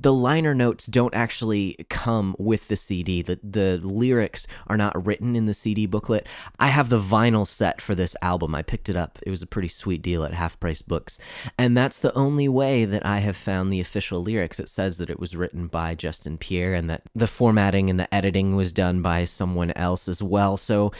the 0.00 0.12
liner 0.12 0.54
notes 0.54 0.86
don't 0.86 1.14
actually 1.14 1.76
come 1.88 2.34
with 2.38 2.68
the 2.68 2.76
CD. 2.76 3.22
The 3.22 3.38
the 3.42 3.78
lyrics 3.78 4.46
are 4.66 4.76
not 4.76 5.06
written 5.06 5.36
in 5.36 5.46
the 5.46 5.54
CD 5.54 5.86
booklet. 5.86 6.26
I 6.58 6.68
have 6.68 6.88
the 6.88 6.98
vinyl 6.98 7.46
set 7.46 7.80
for 7.80 7.94
this 7.94 8.16
album. 8.22 8.54
I 8.54 8.62
picked 8.62 8.88
it 8.88 8.96
up. 8.96 9.18
It 9.22 9.30
was 9.30 9.42
a 9.42 9.46
pretty 9.46 9.68
sweet 9.68 10.02
deal 10.02 10.24
at 10.24 10.34
Half 10.34 10.60
Price 10.60 10.82
Books. 10.82 11.18
And 11.56 11.76
that's 11.76 12.00
the 12.00 12.14
only 12.14 12.48
way 12.48 12.84
that 12.84 13.04
I 13.04 13.18
have 13.18 13.36
found 13.36 13.72
the 13.72 13.80
official 13.80 14.22
lyrics. 14.22 14.60
It 14.60 14.68
says 14.68 14.98
that 14.98 15.10
it 15.10 15.20
was 15.20 15.36
written 15.36 15.66
by 15.66 15.94
Justin 15.94 16.38
Pierre 16.38 16.74
and 16.74 16.88
that 16.90 17.02
the 17.14 17.26
formatting 17.26 17.90
and 17.90 17.98
the 17.98 18.12
editing 18.14 18.56
was 18.56 18.72
done 18.72 19.02
by 19.02 19.24
someone 19.24 19.72
else 19.72 20.08
as 20.08 20.22
well. 20.22 20.56
So 20.56 20.92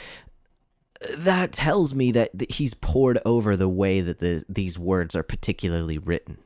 that 1.17 1.51
tells 1.51 1.93
me 1.93 2.11
that 2.11 2.37
th- 2.37 2.55
he's 2.55 2.73
pored 2.73 3.19
over 3.25 3.55
the 3.55 3.69
way 3.69 4.01
that 4.01 4.19
the, 4.19 4.43
these 4.49 4.77
words 4.77 5.15
are 5.15 5.23
particularly 5.23 5.97
written. 5.97 6.37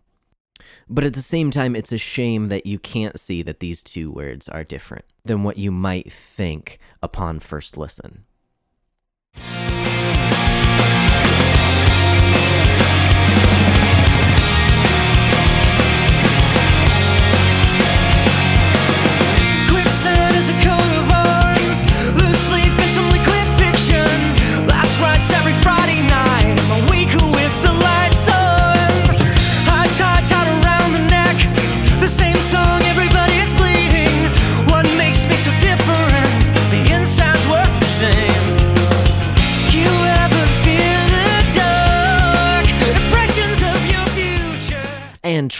But 0.87 1.03
at 1.03 1.13
the 1.13 1.21
same 1.21 1.51
time, 1.51 1.75
it's 1.75 1.91
a 1.91 1.97
shame 1.97 2.49
that 2.49 2.65
you 2.65 2.79
can't 2.79 3.19
see 3.19 3.41
that 3.43 3.59
these 3.59 3.83
two 3.83 4.11
words 4.11 4.47
are 4.47 4.63
different 4.63 5.05
than 5.23 5.43
what 5.43 5.57
you 5.57 5.71
might 5.71 6.11
think 6.11 6.79
upon 7.01 7.39
first 7.39 7.77
listen. 7.77 8.25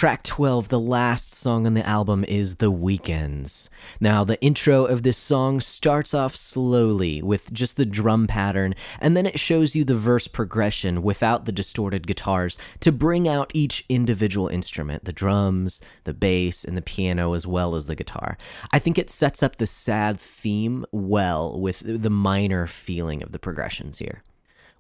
Track 0.03 0.23
12, 0.23 0.67
the 0.67 0.81
last 0.81 1.31
song 1.31 1.65
on 1.65 1.75
the 1.75 1.87
album, 1.87 2.25
is 2.25 2.55
The 2.55 2.69
Weakends. 2.69 3.69
Now, 4.01 4.25
the 4.25 4.37
intro 4.41 4.83
of 4.83 5.03
this 5.03 5.17
song 5.17 5.61
starts 5.61 6.13
off 6.13 6.35
slowly 6.35 7.21
with 7.21 7.53
just 7.53 7.77
the 7.77 7.85
drum 7.85 8.27
pattern, 8.27 8.75
and 8.99 9.15
then 9.15 9.25
it 9.25 9.39
shows 9.39 9.77
you 9.77 9.85
the 9.85 9.95
verse 9.95 10.27
progression 10.27 11.03
without 11.03 11.45
the 11.45 11.53
distorted 11.53 12.05
guitars 12.05 12.57
to 12.81 12.91
bring 12.91 13.29
out 13.29 13.51
each 13.53 13.85
individual 13.87 14.49
instrument 14.49 15.05
the 15.05 15.13
drums, 15.13 15.79
the 16.03 16.13
bass, 16.13 16.65
and 16.65 16.75
the 16.75 16.81
piano, 16.81 17.31
as 17.31 17.47
well 17.47 17.73
as 17.73 17.85
the 17.85 17.95
guitar. 17.95 18.37
I 18.73 18.79
think 18.79 18.97
it 18.97 19.09
sets 19.09 19.41
up 19.41 19.55
the 19.55 19.65
sad 19.65 20.19
theme 20.19 20.85
well 20.91 21.57
with 21.57 21.81
the 21.85 22.09
minor 22.09 22.67
feeling 22.67 23.23
of 23.23 23.31
the 23.31 23.39
progressions 23.39 23.99
here. 23.99 24.21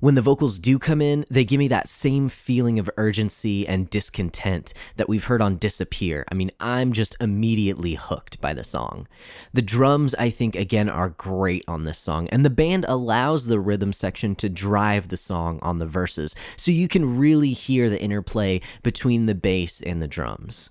When 0.03 0.15
the 0.15 0.21
vocals 0.21 0.59
do 0.59 0.79
come 0.79 1.01
in, 1.01 1.23
they 1.31 1.45
give 1.45 1.59
me 1.59 1.69
that 1.69 1.87
same 1.87 2.27
feeling 2.27 2.77
of 2.77 2.89
urgency 2.97 3.65
and 3.65 3.89
discontent 3.89 4.73
that 4.97 5.07
we've 5.07 5.23
heard 5.23 5.41
on 5.41 5.55
Disappear. 5.55 6.25
I 6.29 6.35
mean, 6.35 6.51
I'm 6.59 6.91
just 6.91 7.15
immediately 7.21 7.93
hooked 7.93 8.41
by 8.41 8.53
the 8.53 8.65
song. 8.65 9.07
The 9.53 9.61
drums, 9.61 10.13
I 10.15 10.29
think, 10.29 10.57
again, 10.57 10.89
are 10.89 11.11
great 11.11 11.63
on 11.69 11.85
this 11.85 11.99
song, 11.99 12.27
and 12.27 12.43
the 12.43 12.49
band 12.49 12.83
allows 12.89 13.45
the 13.45 13.61
rhythm 13.61 13.93
section 13.93 14.35
to 14.35 14.49
drive 14.49 15.07
the 15.07 15.15
song 15.15 15.57
on 15.61 15.77
the 15.77 15.85
verses, 15.85 16.35
so 16.57 16.69
you 16.69 16.89
can 16.89 17.17
really 17.17 17.53
hear 17.53 17.89
the 17.89 18.01
interplay 18.01 18.59
between 18.81 19.25
the 19.25 19.35
bass 19.35 19.79
and 19.79 20.01
the 20.01 20.07
drums. 20.09 20.69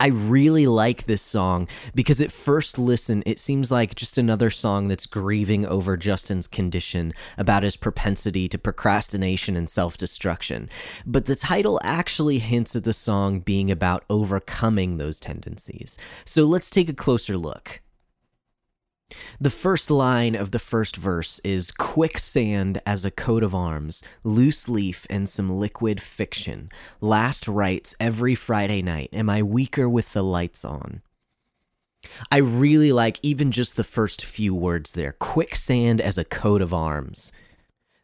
I 0.00 0.08
really 0.08 0.66
like 0.66 1.04
this 1.04 1.22
song 1.22 1.68
because 1.94 2.20
at 2.20 2.32
first 2.32 2.78
listen, 2.78 3.22
it 3.26 3.38
seems 3.38 3.70
like 3.70 3.94
just 3.94 4.18
another 4.18 4.50
song 4.50 4.88
that's 4.88 5.06
grieving 5.06 5.66
over 5.66 5.96
Justin's 5.96 6.46
condition 6.46 7.12
about 7.38 7.62
his 7.62 7.76
propensity 7.76 8.48
to 8.48 8.58
procrastination 8.58 9.56
and 9.56 9.68
self 9.68 9.96
destruction. 9.96 10.68
But 11.06 11.26
the 11.26 11.36
title 11.36 11.80
actually 11.82 12.38
hints 12.38 12.74
at 12.74 12.84
the 12.84 12.92
song 12.92 13.40
being 13.40 13.70
about 13.70 14.04
overcoming 14.10 14.96
those 14.96 15.20
tendencies. 15.20 15.98
So 16.24 16.44
let's 16.44 16.70
take 16.70 16.88
a 16.88 16.94
closer 16.94 17.36
look. 17.36 17.80
The 19.40 19.50
first 19.50 19.90
line 19.90 20.34
of 20.34 20.50
the 20.50 20.58
first 20.58 20.96
verse 20.96 21.40
is 21.44 21.70
quicksand 21.70 22.80
as 22.86 23.04
a 23.04 23.10
coat 23.10 23.42
of 23.42 23.54
arms, 23.54 24.02
loose 24.22 24.68
leaf 24.68 25.06
and 25.10 25.28
some 25.28 25.50
liquid 25.50 26.00
fiction. 26.00 26.70
Last 27.00 27.48
rites 27.48 27.94
every 27.98 28.34
Friday 28.34 28.82
night. 28.82 29.10
Am 29.12 29.28
I 29.28 29.42
weaker 29.42 29.88
with 29.88 30.12
the 30.12 30.22
lights 30.22 30.64
on? 30.64 31.02
I 32.30 32.38
really 32.38 32.92
like 32.92 33.18
even 33.22 33.50
just 33.50 33.76
the 33.76 33.84
first 33.84 34.24
few 34.24 34.54
words 34.54 34.92
there 34.92 35.12
quicksand 35.12 36.00
as 36.00 36.18
a 36.18 36.24
coat 36.24 36.62
of 36.62 36.72
arms. 36.72 37.32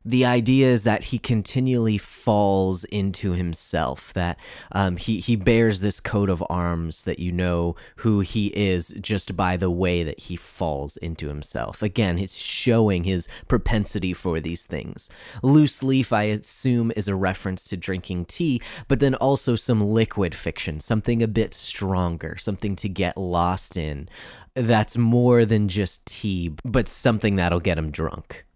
The 0.02 0.24
idea 0.24 0.66
is 0.66 0.84
that 0.84 1.04
he 1.04 1.18
continually 1.18 1.98
falls 1.98 2.84
into 2.84 3.32
himself, 3.32 4.14
that 4.14 4.38
um, 4.72 4.96
he, 4.96 5.20
he 5.20 5.36
bears 5.36 5.80
this 5.80 6.00
coat 6.00 6.30
of 6.30 6.42
arms 6.48 7.02
that 7.02 7.18
you 7.18 7.32
know 7.32 7.76
who 7.96 8.20
he 8.20 8.46
is 8.48 8.94
just 9.00 9.36
by 9.36 9.58
the 9.58 9.70
way 9.70 10.02
that 10.02 10.20
he 10.20 10.36
falls 10.36 10.96
into 10.98 11.28
himself. 11.28 11.82
Again, 11.82 12.18
it's 12.18 12.36
showing 12.36 13.04
his 13.04 13.28
propensity 13.46 14.14
for 14.14 14.40
these 14.40 14.64
things. 14.64 15.10
Loose 15.42 15.82
leaf, 15.82 16.14
I 16.14 16.24
assume, 16.24 16.92
is 16.96 17.06
a 17.06 17.14
reference 17.14 17.64
to 17.64 17.76
drinking 17.76 18.24
tea, 18.24 18.62
but 18.88 19.00
then 19.00 19.14
also 19.16 19.54
some 19.54 19.82
liquid 19.82 20.34
fiction, 20.34 20.80
something 20.80 21.22
a 21.22 21.28
bit 21.28 21.52
stronger, 21.52 22.38
something 22.38 22.74
to 22.76 22.88
get 22.88 23.18
lost 23.18 23.76
in 23.76 24.08
that's 24.54 24.96
more 24.96 25.44
than 25.44 25.68
just 25.68 26.06
tea, 26.06 26.54
but 26.64 26.88
something 26.88 27.36
that'll 27.36 27.60
get 27.60 27.78
him 27.78 27.90
drunk. 27.90 28.46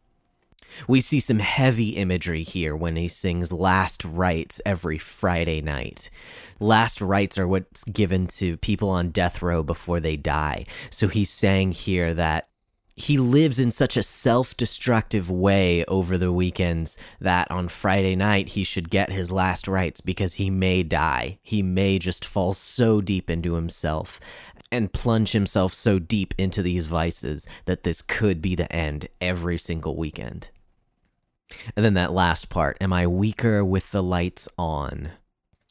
We 0.89 1.01
see 1.01 1.21
some 1.21 1.39
heavy 1.39 1.91
imagery 1.91 2.43
here 2.43 2.77
when 2.77 2.97
he 2.97 3.09
sings 3.09 3.53
Last 3.53 4.05
Rites 4.05 4.61
every 4.67 4.99
Friday 4.99 5.61
night. 5.61 6.11
Last 6.61 7.01
rites 7.01 7.39
are 7.39 7.49
what's 7.49 7.85
given 7.85 8.27
to 8.29 8.57
people 8.57 8.89
on 8.89 9.11
death 9.11 9.43
row 9.43 9.63
before 9.63 10.01
they 10.01 10.17
die. 10.17 10.65
So 10.91 11.09
he's 11.09 11.31
saying 11.31 11.73
here 11.73 12.15
that 12.15 12.49
he 12.97 13.19
lives 13.19 13.59
in 13.59 13.71
such 13.73 13.97
a 13.97 14.05
self 14.05 14.57
destructive 14.57 15.29
way 15.29 15.85
over 15.87 16.17
the 16.17 16.33
weekends 16.33 16.97
that 17.21 17.51
on 17.51 17.69
Friday 17.69 18.15
night 18.15 18.51
he 18.51 18.63
should 18.63 18.89
get 18.89 19.11
his 19.11 19.33
last 19.33 19.67
rites 19.67 20.01
because 20.01 20.35
he 20.35 20.49
may 20.49 20.83
die. 20.85 21.39
He 21.43 21.63
may 21.63 21.99
just 21.99 22.25
fall 22.25 22.53
so 22.53 23.01
deep 23.01 23.29
into 23.29 23.55
himself 23.55 24.21
and 24.71 24.93
plunge 24.93 25.33
himself 25.33 25.75
so 25.75 25.99
deep 25.99 26.35
into 26.39 26.63
these 26.63 26.87
vices 26.87 27.49
that 27.65 27.83
this 27.83 28.01
could 28.01 28.41
be 28.41 28.55
the 28.55 28.73
end 28.75 29.09
every 29.21 29.59
single 29.59 29.97
weekend. 29.97 30.51
And 31.77 31.85
then 31.85 31.95
that 31.95 32.13
last 32.13 32.49
part 32.49 32.77
Am 32.81 32.93
I 32.93 33.07
weaker 33.07 33.65
with 33.65 33.91
the 33.91 34.03
lights 34.03 34.49
on? 34.59 35.11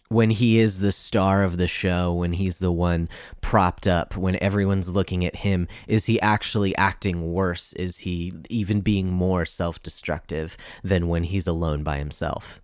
When 0.09 0.29
he 0.29 0.59
is 0.59 0.79
the 0.79 0.91
star 0.91 1.43
of 1.43 1.57
the 1.57 1.67
show, 1.67 2.13
when 2.13 2.33
he's 2.33 2.59
the 2.59 2.71
one 2.71 3.09
propped 3.41 3.87
up, 3.87 4.15
when 4.15 4.37
everyone's 4.43 4.91
looking 4.91 5.25
at 5.25 5.37
him, 5.37 5.67
is 5.87 6.05
he 6.05 6.21
actually 6.21 6.75
acting 6.75 7.33
worse? 7.33 7.73
Is 7.73 7.99
he 7.99 8.33
even 8.49 8.81
being 8.81 9.11
more 9.11 9.45
self 9.45 9.81
destructive 9.81 10.55
than 10.83 11.07
when 11.07 11.23
he's 11.23 11.47
alone 11.47 11.83
by 11.83 11.97
himself? 11.97 12.61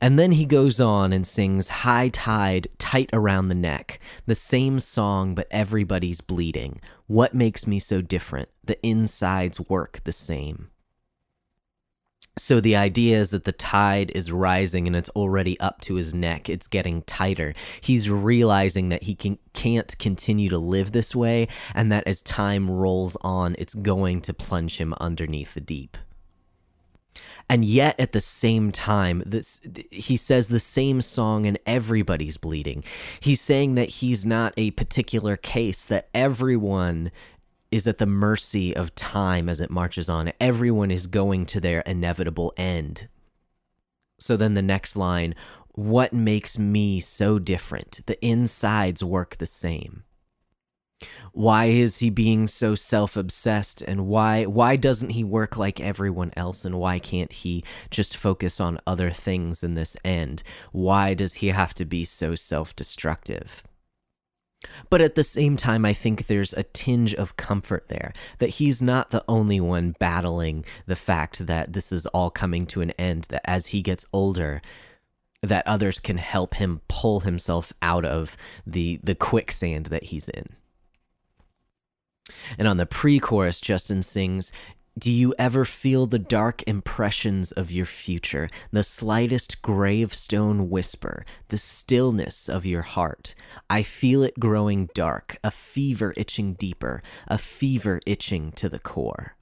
And 0.00 0.18
then 0.18 0.32
he 0.32 0.44
goes 0.44 0.80
on 0.80 1.12
and 1.12 1.26
sings 1.26 1.68
High 1.68 2.08
Tide, 2.08 2.68
Tight 2.78 3.10
Around 3.12 3.48
the 3.48 3.54
Neck, 3.54 3.98
the 4.26 4.34
same 4.34 4.78
song, 4.78 5.34
but 5.34 5.48
everybody's 5.50 6.20
bleeding. 6.20 6.80
What 7.06 7.34
makes 7.34 7.66
me 7.66 7.78
so 7.78 8.00
different? 8.00 8.48
The 8.64 8.84
insides 8.86 9.60
work 9.60 10.00
the 10.04 10.12
same. 10.12 10.68
So 12.38 12.60
the 12.60 12.76
idea 12.76 13.18
is 13.18 13.30
that 13.30 13.44
the 13.44 13.52
tide 13.52 14.10
is 14.14 14.30
rising 14.30 14.86
and 14.86 14.94
it's 14.94 15.08
already 15.10 15.58
up 15.58 15.80
to 15.82 15.94
his 15.94 16.12
neck. 16.12 16.50
It's 16.50 16.66
getting 16.66 17.00
tighter. 17.02 17.54
He's 17.80 18.10
realizing 18.10 18.90
that 18.90 19.04
he 19.04 19.14
can, 19.14 19.38
can't 19.54 19.96
continue 19.98 20.50
to 20.50 20.58
live 20.58 20.92
this 20.92 21.16
way 21.16 21.48
and 21.74 21.90
that 21.90 22.06
as 22.06 22.20
time 22.20 22.70
rolls 22.70 23.16
on, 23.22 23.56
it's 23.58 23.74
going 23.74 24.20
to 24.22 24.34
plunge 24.34 24.76
him 24.76 24.92
underneath 25.00 25.54
the 25.54 25.62
deep. 25.62 25.96
And 27.48 27.64
yet 27.64 27.98
at 27.98 28.12
the 28.12 28.20
same 28.20 28.72
time, 28.72 29.22
this 29.24 29.64
he 29.90 30.16
says 30.16 30.48
the 30.48 30.60
same 30.60 31.00
song 31.00 31.46
and 31.46 31.58
everybody's 31.64 32.36
bleeding. 32.36 32.82
He's 33.20 33.40
saying 33.40 33.76
that 33.76 33.88
he's 33.88 34.26
not 34.26 34.52
a 34.56 34.72
particular 34.72 35.36
case, 35.36 35.84
that 35.84 36.08
everyone 36.12 37.12
is 37.70 37.86
at 37.86 37.98
the 37.98 38.06
mercy 38.06 38.74
of 38.74 38.94
time 38.94 39.48
as 39.48 39.60
it 39.60 39.70
marches 39.70 40.08
on. 40.08 40.32
Everyone 40.40 40.90
is 40.90 41.06
going 41.06 41.46
to 41.46 41.60
their 41.60 41.80
inevitable 41.80 42.52
end. 42.56 43.08
So 44.18 44.36
then 44.36 44.54
the 44.54 44.62
next 44.62 44.96
line 44.96 45.34
what 45.76 46.14
makes 46.14 46.58
me 46.58 47.00
so 47.00 47.38
different? 47.38 48.00
The 48.06 48.24
insides 48.24 49.04
work 49.04 49.36
the 49.36 49.46
same. 49.46 50.04
Why 51.32 51.66
is 51.66 51.98
he 51.98 52.08
being 52.08 52.48
so 52.48 52.74
self-obsessed 52.74 53.82
and 53.82 54.06
why 54.06 54.46
why 54.46 54.76
doesn't 54.76 55.10
he 55.10 55.22
work 55.22 55.58
like 55.58 55.78
everyone 55.78 56.32
else 56.34 56.64
and 56.64 56.78
why 56.78 56.98
can't 56.98 57.30
he 57.30 57.62
just 57.90 58.16
focus 58.16 58.58
on 58.58 58.80
other 58.86 59.10
things 59.10 59.62
in 59.62 59.74
this 59.74 59.98
end? 60.02 60.42
Why 60.72 61.12
does 61.12 61.34
he 61.34 61.48
have 61.48 61.74
to 61.74 61.84
be 61.84 62.06
so 62.06 62.34
self-destructive? 62.34 63.62
But 64.90 65.00
at 65.00 65.14
the 65.14 65.24
same 65.24 65.56
time, 65.56 65.84
I 65.84 65.92
think 65.92 66.26
there's 66.26 66.52
a 66.52 66.62
tinge 66.62 67.14
of 67.14 67.36
comfort 67.36 67.88
there 67.88 68.12
that 68.38 68.50
he's 68.50 68.80
not 68.80 69.10
the 69.10 69.24
only 69.28 69.60
one 69.60 69.94
battling 69.98 70.64
the 70.86 70.96
fact 70.96 71.46
that 71.46 71.72
this 71.72 71.92
is 71.92 72.06
all 72.06 72.30
coming 72.30 72.66
to 72.66 72.80
an 72.80 72.90
end, 72.92 73.24
that 73.30 73.48
as 73.48 73.68
he 73.68 73.82
gets 73.82 74.06
older, 74.12 74.62
that 75.42 75.66
others 75.66 76.00
can 76.00 76.18
help 76.18 76.54
him 76.54 76.80
pull 76.88 77.20
himself 77.20 77.72
out 77.82 78.04
of 78.04 78.36
the 78.66 78.98
the 79.02 79.14
quicksand 79.14 79.86
that 79.86 80.04
he's 80.04 80.28
in. 80.28 80.46
And 82.58 82.66
on 82.66 82.76
the 82.76 82.86
pre-chorus, 82.86 83.60
Justin 83.60 84.02
sings, 84.02 84.50
Do 84.98 85.12
you 85.12 85.34
ever 85.38 85.66
feel 85.66 86.06
the 86.06 86.18
dark 86.18 86.66
impressions 86.66 87.52
of 87.52 87.70
your 87.70 87.84
future, 87.84 88.48
the 88.72 88.82
slightest 88.82 89.60
gravestone 89.60 90.70
whisper, 90.70 91.26
the 91.48 91.58
stillness 91.58 92.48
of 92.48 92.64
your 92.64 92.80
heart? 92.80 93.34
I 93.68 93.82
feel 93.82 94.22
it 94.22 94.40
growing 94.40 94.88
dark, 94.94 95.36
a 95.44 95.50
fever 95.50 96.14
itching 96.16 96.54
deeper, 96.54 97.02
a 97.28 97.36
fever 97.36 98.00
itching 98.06 98.52
to 98.52 98.70
the 98.70 98.78
core. 98.78 99.36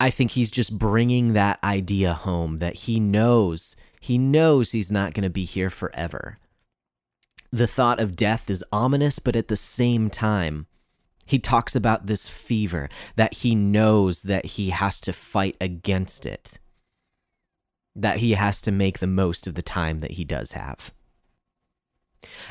I 0.00 0.10
think 0.10 0.32
he's 0.32 0.50
just 0.50 0.78
bringing 0.80 1.34
that 1.34 1.62
idea 1.62 2.12
home 2.12 2.58
that 2.58 2.74
he 2.74 2.98
knows, 2.98 3.76
he 4.00 4.18
knows 4.18 4.72
he's 4.72 4.90
not 4.90 5.14
going 5.14 5.22
to 5.24 5.30
be 5.30 5.44
here 5.44 5.70
forever. 5.70 6.38
The 7.52 7.68
thought 7.68 8.00
of 8.00 8.16
death 8.16 8.50
is 8.50 8.64
ominous, 8.72 9.20
but 9.20 9.36
at 9.36 9.46
the 9.46 9.56
same 9.56 10.10
time, 10.10 10.66
he 11.28 11.38
talks 11.38 11.76
about 11.76 12.06
this 12.06 12.26
fever 12.26 12.88
that 13.16 13.34
he 13.34 13.54
knows 13.54 14.22
that 14.22 14.46
he 14.46 14.70
has 14.70 14.98
to 15.02 15.12
fight 15.12 15.56
against 15.60 16.24
it, 16.24 16.58
that 17.94 18.16
he 18.16 18.32
has 18.32 18.62
to 18.62 18.72
make 18.72 18.98
the 18.98 19.06
most 19.06 19.46
of 19.46 19.54
the 19.54 19.62
time 19.62 19.98
that 19.98 20.12
he 20.12 20.24
does 20.24 20.52
have. 20.52 20.94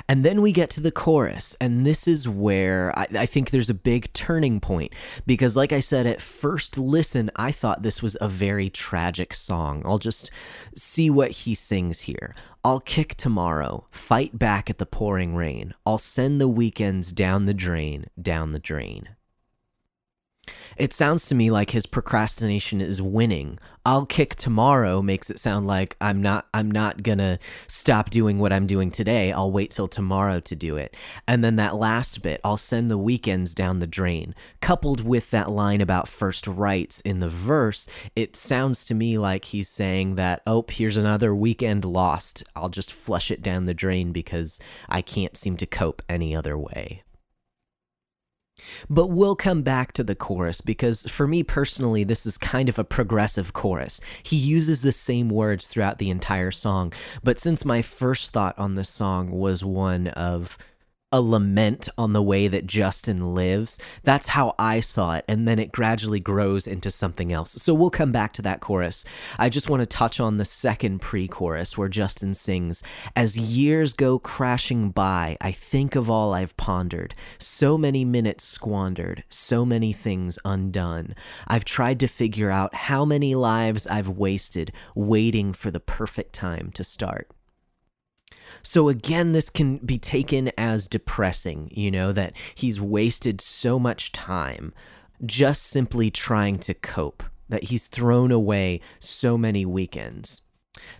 And 0.07 0.23
then 0.23 0.41
we 0.41 0.51
get 0.51 0.69
to 0.71 0.81
the 0.81 0.91
chorus, 0.91 1.55
and 1.59 1.85
this 1.85 2.07
is 2.07 2.27
where 2.27 2.97
I, 2.97 3.07
I, 3.13 3.25
think 3.25 3.49
there's 3.49 3.69
a 3.69 3.73
big 3.73 4.11
turning 4.13 4.59
point. 4.59 4.93
Because, 5.25 5.57
like 5.57 5.73
I 5.73 5.79
said, 5.79 6.05
at 6.05 6.21
first 6.21 6.77
listen, 6.77 7.29
I 7.35 7.51
thought 7.51 7.83
this 7.83 8.01
was 8.01 8.15
a 8.21 8.29
very 8.29 8.69
tragic 8.69 9.33
song. 9.33 9.81
I'll 9.85 9.99
just 9.99 10.31
see 10.75 11.09
what 11.09 11.31
he 11.31 11.53
sings 11.53 12.01
here. 12.01 12.33
I'll 12.63 12.79
kick 12.79 13.15
tomorrow, 13.15 13.85
fight 13.91 14.37
back 14.37 14.69
at 14.69 14.77
the 14.77 14.85
pouring 14.85 15.35
rain. 15.35 15.73
I'll 15.85 15.97
send 15.97 16.39
the 16.39 16.47
weekends 16.47 17.11
down 17.11 17.45
the 17.45 17.53
drain, 17.53 18.05
down 18.21 18.53
the 18.53 18.59
drain. 18.59 19.16
It 20.77 20.93
sounds 20.93 21.25
to 21.27 21.35
me 21.35 21.49
like 21.49 21.71
his 21.71 21.85
procrastination 21.85 22.81
is 22.81 23.01
winning. 23.01 23.59
I'll 23.85 24.05
kick 24.05 24.35
tomorrow 24.35 25.01
makes 25.01 25.29
it 25.29 25.39
sound 25.39 25.65
like 25.65 25.95
I'm 26.01 26.21
not 26.21 26.47
I'm 26.53 26.69
not 26.69 27.03
going 27.03 27.19
to 27.19 27.39
stop 27.67 28.09
doing 28.09 28.37
what 28.37 28.51
I'm 28.51 28.67
doing 28.67 28.91
today. 28.91 29.31
I'll 29.31 29.51
wait 29.51 29.71
till 29.71 29.87
tomorrow 29.87 30.41
to 30.41 30.55
do 30.55 30.75
it. 30.75 30.93
And 31.25 31.41
then 31.43 31.55
that 31.55 31.75
last 31.75 32.21
bit, 32.21 32.41
I'll 32.43 32.57
send 32.57 32.91
the 32.91 32.97
weekends 32.97 33.53
down 33.53 33.79
the 33.79 33.87
drain. 33.87 34.35
Coupled 34.61 35.05
with 35.05 35.31
that 35.31 35.49
line 35.49 35.79
about 35.79 36.09
first 36.09 36.47
rites 36.47 36.99
in 37.01 37.19
the 37.19 37.29
verse, 37.29 37.87
it 38.15 38.35
sounds 38.35 38.83
to 38.85 38.93
me 38.93 39.17
like 39.17 39.45
he's 39.45 39.69
saying 39.69 40.15
that, 40.15 40.41
"Oh, 40.45 40.65
here's 40.69 40.97
another 40.97 41.33
weekend 41.33 41.85
lost. 41.85 42.43
I'll 42.55 42.69
just 42.69 42.91
flush 42.91 43.31
it 43.31 43.41
down 43.41 43.65
the 43.65 43.73
drain 43.73 44.11
because 44.11 44.59
I 44.89 45.01
can't 45.01 45.37
seem 45.37 45.55
to 45.57 45.65
cope 45.65 46.01
any 46.09 46.35
other 46.35 46.57
way." 46.57 47.03
But 48.89 49.07
we'll 49.07 49.35
come 49.35 49.61
back 49.61 49.93
to 49.93 50.03
the 50.03 50.15
chorus 50.15 50.61
because 50.61 51.03
for 51.03 51.27
me 51.27 51.43
personally, 51.43 52.03
this 52.03 52.25
is 52.25 52.37
kind 52.37 52.69
of 52.69 52.79
a 52.79 52.83
progressive 52.83 53.53
chorus. 53.53 54.01
He 54.23 54.35
uses 54.35 54.81
the 54.81 54.91
same 54.91 55.29
words 55.29 55.67
throughout 55.67 55.97
the 55.97 56.09
entire 56.09 56.51
song. 56.51 56.93
But 57.23 57.39
since 57.39 57.65
my 57.65 57.81
first 57.81 58.33
thought 58.33 58.57
on 58.57 58.75
this 58.75 58.89
song 58.89 59.31
was 59.31 59.63
one 59.63 60.07
of 60.07 60.57
a 61.11 61.21
lament 61.21 61.87
on 61.97 62.11
the 62.11 62.21
way 62.21 62.49
that 62.49 62.67
Justin 62.67 63.33
lives. 63.33 63.79
That's 64.03 64.29
how 64.29 64.53
I 64.59 64.81
saw 64.81 65.15
it. 65.15 65.25
And 65.27 65.47
then 65.47 65.57
it 65.57 65.71
gradually 65.71 66.19
grows 66.19 66.67
into 66.67 66.91
something 66.91 67.31
else. 67.31 67.53
So 67.53 67.73
we'll 67.73 67.89
come 67.89 68.11
back 68.11 68.33
to 68.33 68.41
that 68.41 68.59
chorus. 68.59 69.05
I 69.39 69.47
just 69.47 69.69
want 69.69 69.81
to 69.81 69.85
touch 69.85 70.19
on 70.19 70.35
the 70.35 70.43
second 70.43 70.99
pre 70.99 71.27
chorus 71.27 71.77
where 71.77 71.87
Justin 71.87 72.33
sings 72.33 72.83
As 73.15 73.37
years 73.37 73.93
go 73.93 74.19
crashing 74.19 74.89
by, 74.91 75.37
I 75.39 75.51
think 75.51 75.95
of 75.95 76.09
all 76.09 76.33
I've 76.33 76.57
pondered. 76.57 77.13
So 77.37 77.77
many 77.77 78.03
minutes 78.03 78.43
squandered, 78.43 79.23
so 79.29 79.65
many 79.65 79.93
things 79.93 80.37
undone. 80.43 81.15
I've 81.47 81.65
tried 81.65 82.01
to 82.01 82.07
figure 82.07 82.49
out 82.49 82.75
how 82.75 83.05
many 83.05 83.33
lives 83.33 83.87
I've 83.87 84.09
wasted 84.09 84.71
waiting 84.93 85.53
for 85.53 85.71
the 85.71 85.79
perfect 85.79 86.33
time 86.33 86.71
to 86.73 86.83
start. 86.83 87.29
So 88.63 88.89
again, 88.89 89.31
this 89.31 89.49
can 89.49 89.77
be 89.77 89.97
taken 89.97 90.51
as 90.57 90.87
depressing, 90.87 91.69
you 91.71 91.91
know, 91.91 92.11
that 92.11 92.33
he's 92.55 92.81
wasted 92.81 93.41
so 93.41 93.79
much 93.79 94.11
time 94.11 94.73
just 95.25 95.63
simply 95.63 96.11
trying 96.11 96.59
to 96.59 96.73
cope, 96.73 97.23
that 97.49 97.65
he's 97.65 97.87
thrown 97.87 98.31
away 98.31 98.81
so 98.99 99.37
many 99.37 99.65
weekends. 99.65 100.43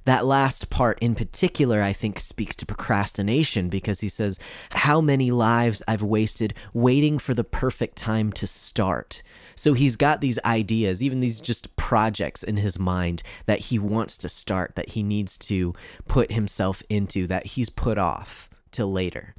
That 0.06 0.26
last 0.26 0.70
part 0.72 0.98
in 1.00 1.14
particular, 1.14 1.84
I 1.84 1.94
think, 1.94 2.20
speaks 2.20 2.56
to 2.58 2.66
procrastination 2.66 3.70
because 3.70 4.00
he 4.00 4.10
says, 4.10 4.40
How 4.72 5.02
many 5.02 5.30
lives 5.30 5.84
I've 5.88 6.02
wasted 6.02 6.56
waiting 6.74 7.20
for 7.20 7.36
the 7.36 7.44
perfect 7.44 7.96
time 7.96 8.32
to 8.34 8.48
start. 8.48 9.22
So 9.58 9.74
he's 9.74 9.96
got 9.96 10.22
these 10.22 10.40
ideas, 10.46 11.04
even 11.04 11.20
these 11.20 11.40
just 11.40 11.76
projects 11.76 12.44
in 12.44 12.58
his 12.58 12.78
mind 12.78 13.24
that 13.48 13.60
he 13.60 13.80
wants 13.80 14.18
to 14.20 14.30
start, 14.30 14.76
that 14.76 14.92
he 14.92 15.02
needs 15.04 15.38
to 15.40 15.74
put 16.08 16.32
himself 16.32 16.84
into, 16.90 17.26
that 17.28 17.48
he's 17.48 17.70
put 17.70 17.98
off 17.98 18.50
till 18.72 18.92
later. 18.92 19.34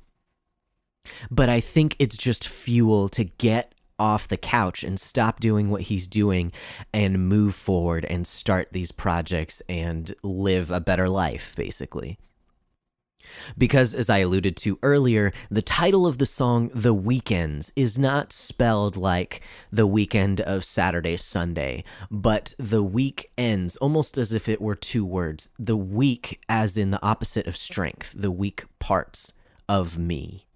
But 1.30 1.48
I 1.48 1.60
think 1.60 1.94
it's 1.98 2.16
just 2.16 2.46
fuel 2.46 3.08
to 3.10 3.24
get 3.24 3.72
off 3.98 4.28
the 4.28 4.36
couch 4.36 4.82
and 4.82 4.98
stop 4.98 5.40
doing 5.40 5.70
what 5.70 5.82
he's 5.82 6.06
doing 6.06 6.52
and 6.92 7.28
move 7.28 7.54
forward 7.54 8.04
and 8.04 8.26
start 8.26 8.68
these 8.72 8.92
projects 8.92 9.62
and 9.68 10.14
live 10.22 10.70
a 10.70 10.80
better 10.80 11.08
life, 11.08 11.54
basically. 11.56 12.18
Because, 13.56 13.94
as 13.94 14.10
I 14.10 14.18
alluded 14.18 14.56
to 14.58 14.78
earlier, 14.82 15.32
the 15.50 15.62
title 15.62 16.06
of 16.06 16.18
the 16.18 16.26
song, 16.26 16.70
The 16.74 16.94
Weakends, 16.94 17.72
is 17.76 17.98
not 17.98 18.32
spelled 18.32 18.96
like 18.96 19.40
the 19.70 19.86
weekend 19.86 20.40
of 20.40 20.64
Saturday, 20.64 21.16
Sunday, 21.16 21.84
but 22.10 22.54
the 22.58 22.82
week 22.82 23.30
ends 23.36 23.76
almost 23.76 24.18
as 24.18 24.32
if 24.32 24.48
it 24.48 24.60
were 24.60 24.74
two 24.74 25.04
words. 25.04 25.50
The 25.58 25.76
weak, 25.76 26.40
as 26.48 26.76
in 26.76 26.90
the 26.90 27.02
opposite 27.02 27.46
of 27.46 27.56
strength, 27.56 28.14
the 28.16 28.30
weak 28.30 28.64
parts 28.78 29.32
of 29.68 29.98
me. 29.98 30.46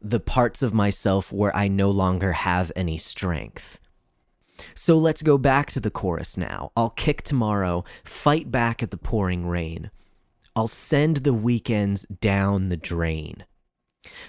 The 0.00 0.20
parts 0.20 0.62
of 0.62 0.74
myself 0.74 1.32
where 1.32 1.54
I 1.56 1.68
no 1.68 1.90
longer 1.90 2.32
have 2.32 2.72
any 2.74 2.98
strength. 2.98 3.78
So 4.74 4.98
let's 4.98 5.22
go 5.22 5.38
back 5.38 5.70
to 5.70 5.80
the 5.80 5.90
chorus 5.90 6.36
now. 6.36 6.72
I'll 6.76 6.90
kick 6.90 7.22
tomorrow, 7.22 7.84
fight 8.04 8.50
back 8.50 8.82
at 8.82 8.90
the 8.90 8.96
pouring 8.96 9.46
rain. 9.46 9.90
I'll 10.54 10.68
send 10.68 11.18
the 11.18 11.32
weekends 11.32 12.02
down 12.02 12.68
the 12.68 12.76
drain. 12.76 13.44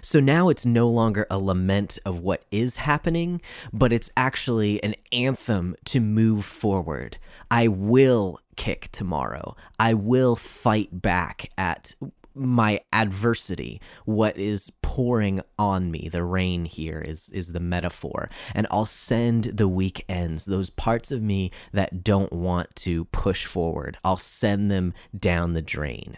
So 0.01 0.19
now 0.19 0.49
it's 0.49 0.65
no 0.65 0.87
longer 0.87 1.25
a 1.29 1.39
lament 1.39 1.97
of 2.05 2.19
what 2.19 2.43
is 2.51 2.77
happening, 2.77 3.41
but 3.71 3.91
it's 3.91 4.11
actually 4.15 4.83
an 4.83 4.95
anthem 5.11 5.75
to 5.85 5.99
move 5.99 6.45
forward. 6.45 7.17
I 7.49 7.67
will 7.67 8.39
kick 8.55 8.89
tomorrow. 8.91 9.55
I 9.79 9.93
will 9.95 10.35
fight 10.35 11.01
back 11.01 11.49
at 11.57 11.95
my 12.35 12.81
adversity, 12.91 13.81
what 14.05 14.37
is 14.37 14.71
pouring 14.81 15.41
on 15.57 15.91
me. 15.91 16.09
The 16.11 16.23
rain 16.23 16.65
here 16.65 16.99
is 16.99 17.29
is 17.29 17.53
the 17.53 17.59
metaphor. 17.59 18.29
And 18.53 18.67
I'll 18.71 18.85
send 18.85 19.45
the 19.45 19.67
weekends, 19.67 20.45
those 20.45 20.69
parts 20.69 21.11
of 21.11 21.21
me 21.21 21.51
that 21.71 22.03
don't 22.03 22.33
want 22.33 22.75
to 22.77 23.05
push 23.05 23.45
forward. 23.45 23.97
I'll 24.03 24.17
send 24.17 24.69
them 24.69 24.93
down 25.17 25.53
the 25.53 25.61
drain. 25.61 26.17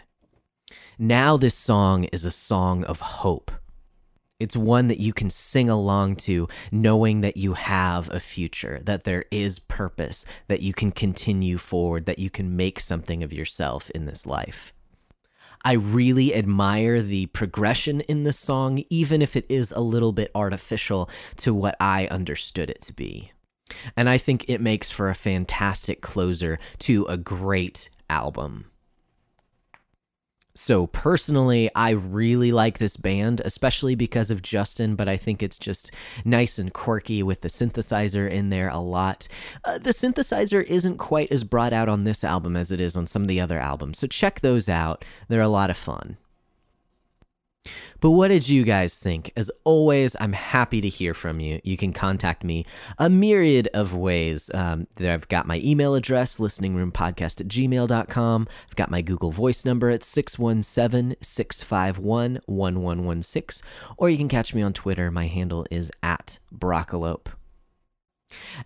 Now 0.98 1.36
this 1.36 1.54
song 1.54 2.04
is 2.04 2.24
a 2.24 2.30
song 2.30 2.84
of 2.84 3.00
hope. 3.00 3.50
It's 4.38 4.56
one 4.56 4.88
that 4.88 5.00
you 5.00 5.14
can 5.14 5.30
sing 5.30 5.70
along 5.70 6.16
to, 6.16 6.46
knowing 6.70 7.22
that 7.22 7.38
you 7.38 7.54
have 7.54 8.10
a 8.10 8.20
future, 8.20 8.80
that 8.84 9.04
there 9.04 9.24
is 9.30 9.58
purpose, 9.58 10.26
that 10.48 10.60
you 10.60 10.74
can 10.74 10.90
continue 10.90 11.56
forward, 11.56 12.04
that 12.04 12.18
you 12.18 12.28
can 12.28 12.54
make 12.54 12.78
something 12.78 13.22
of 13.22 13.32
yourself 13.32 13.90
in 13.90 14.04
this 14.04 14.26
life. 14.26 14.74
I 15.64 15.72
really 15.72 16.34
admire 16.34 17.00
the 17.00 17.26
progression 17.26 18.00
in 18.02 18.24
the 18.24 18.32
song, 18.32 18.84
even 18.90 19.22
if 19.22 19.36
it 19.36 19.46
is 19.48 19.72
a 19.72 19.80
little 19.80 20.12
bit 20.12 20.30
artificial 20.34 21.10
to 21.38 21.54
what 21.54 21.76
I 21.80 22.06
understood 22.08 22.70
it 22.70 22.82
to 22.82 22.92
be. 22.92 23.32
And 23.96 24.08
I 24.08 24.18
think 24.18 24.44
it 24.48 24.60
makes 24.60 24.90
for 24.90 25.10
a 25.10 25.14
fantastic 25.14 26.00
closer 26.00 26.58
to 26.80 27.04
a 27.06 27.16
great 27.16 27.90
album. 28.08 28.66
So 30.56 30.86
personally, 30.86 31.70
I 31.74 31.90
really 31.90 32.50
like 32.50 32.78
this 32.78 32.96
band, 32.96 33.42
especially 33.44 33.94
because 33.94 34.30
of 34.30 34.40
Justin, 34.40 34.96
but 34.96 35.06
I 35.06 35.18
think 35.18 35.42
it's 35.42 35.58
just 35.58 35.90
nice 36.24 36.58
and 36.58 36.72
quirky 36.72 37.22
with 37.22 37.42
the 37.42 37.48
synthesizer 37.48 38.28
in 38.28 38.48
there 38.48 38.70
a 38.70 38.78
lot. 38.78 39.28
Uh, 39.64 39.76
the 39.76 39.90
synthesizer 39.90 40.64
isn't 40.64 40.96
quite 40.96 41.30
as 41.30 41.44
brought 41.44 41.74
out 41.74 41.90
on 41.90 42.04
this 42.04 42.24
album 42.24 42.56
as 42.56 42.70
it 42.70 42.80
is 42.80 42.96
on 42.96 43.06
some 43.06 43.22
of 43.22 43.28
the 43.28 43.40
other 43.40 43.58
albums, 43.58 43.98
so 43.98 44.06
check 44.06 44.40
those 44.40 44.66
out. 44.66 45.04
They're 45.28 45.42
a 45.42 45.48
lot 45.48 45.68
of 45.68 45.76
fun. 45.76 46.16
But 48.00 48.10
what 48.10 48.28
did 48.28 48.48
you 48.48 48.64
guys 48.64 48.98
think? 48.98 49.32
As 49.36 49.50
always, 49.64 50.16
I'm 50.20 50.32
happy 50.32 50.80
to 50.80 50.88
hear 50.88 51.14
from 51.14 51.40
you. 51.40 51.60
You 51.64 51.76
can 51.76 51.92
contact 51.92 52.44
me 52.44 52.64
a 52.98 53.08
myriad 53.08 53.68
of 53.74 53.94
ways. 53.94 54.50
Um, 54.54 54.86
I've 55.00 55.28
got 55.28 55.46
my 55.46 55.60
email 55.64 55.94
address, 55.94 56.38
listeningroompodcast 56.38 57.40
at 57.40 57.48
gmail.com. 57.48 58.48
I've 58.68 58.76
got 58.76 58.90
my 58.90 59.02
Google 59.02 59.30
Voice 59.30 59.64
number 59.64 59.90
at 59.90 60.02
617 60.02 61.16
651 61.20 62.40
1116. 62.46 63.66
Or 63.96 64.10
you 64.10 64.16
can 64.16 64.28
catch 64.28 64.54
me 64.54 64.62
on 64.62 64.72
Twitter. 64.72 65.10
My 65.10 65.26
handle 65.26 65.66
is 65.70 65.90
at 66.02 66.38
Broccolope. 66.54 67.28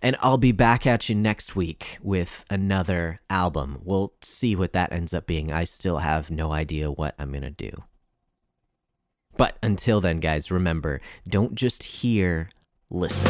And 0.01 0.15
I'll 0.21 0.37
be 0.37 0.51
back 0.51 0.87
at 0.87 1.07
you 1.07 1.15
next 1.15 1.55
week 1.55 1.99
with 2.01 2.43
another 2.49 3.21
album. 3.29 3.79
We'll 3.83 4.13
see 4.21 4.55
what 4.55 4.73
that 4.73 4.91
ends 4.91 5.13
up 5.13 5.27
being. 5.27 5.51
I 5.51 5.65
still 5.65 5.99
have 5.99 6.31
no 6.31 6.51
idea 6.51 6.91
what 6.91 7.15
I'm 7.19 7.31
going 7.31 7.43
to 7.43 7.51
do. 7.51 7.71
But 9.37 9.57
until 9.63 10.01
then, 10.01 10.19
guys, 10.19 10.51
remember 10.51 11.01
don't 11.27 11.55
just 11.55 11.83
hear, 11.83 12.49
listen. 12.89 13.27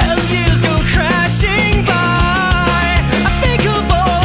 As 0.00 0.32
years 0.32 0.60
go 0.62 0.80
crashing 0.92 1.84
by, 1.84 1.92
I 1.92 3.40
think 3.42 3.66
of 3.66 3.92
all. 3.92 4.17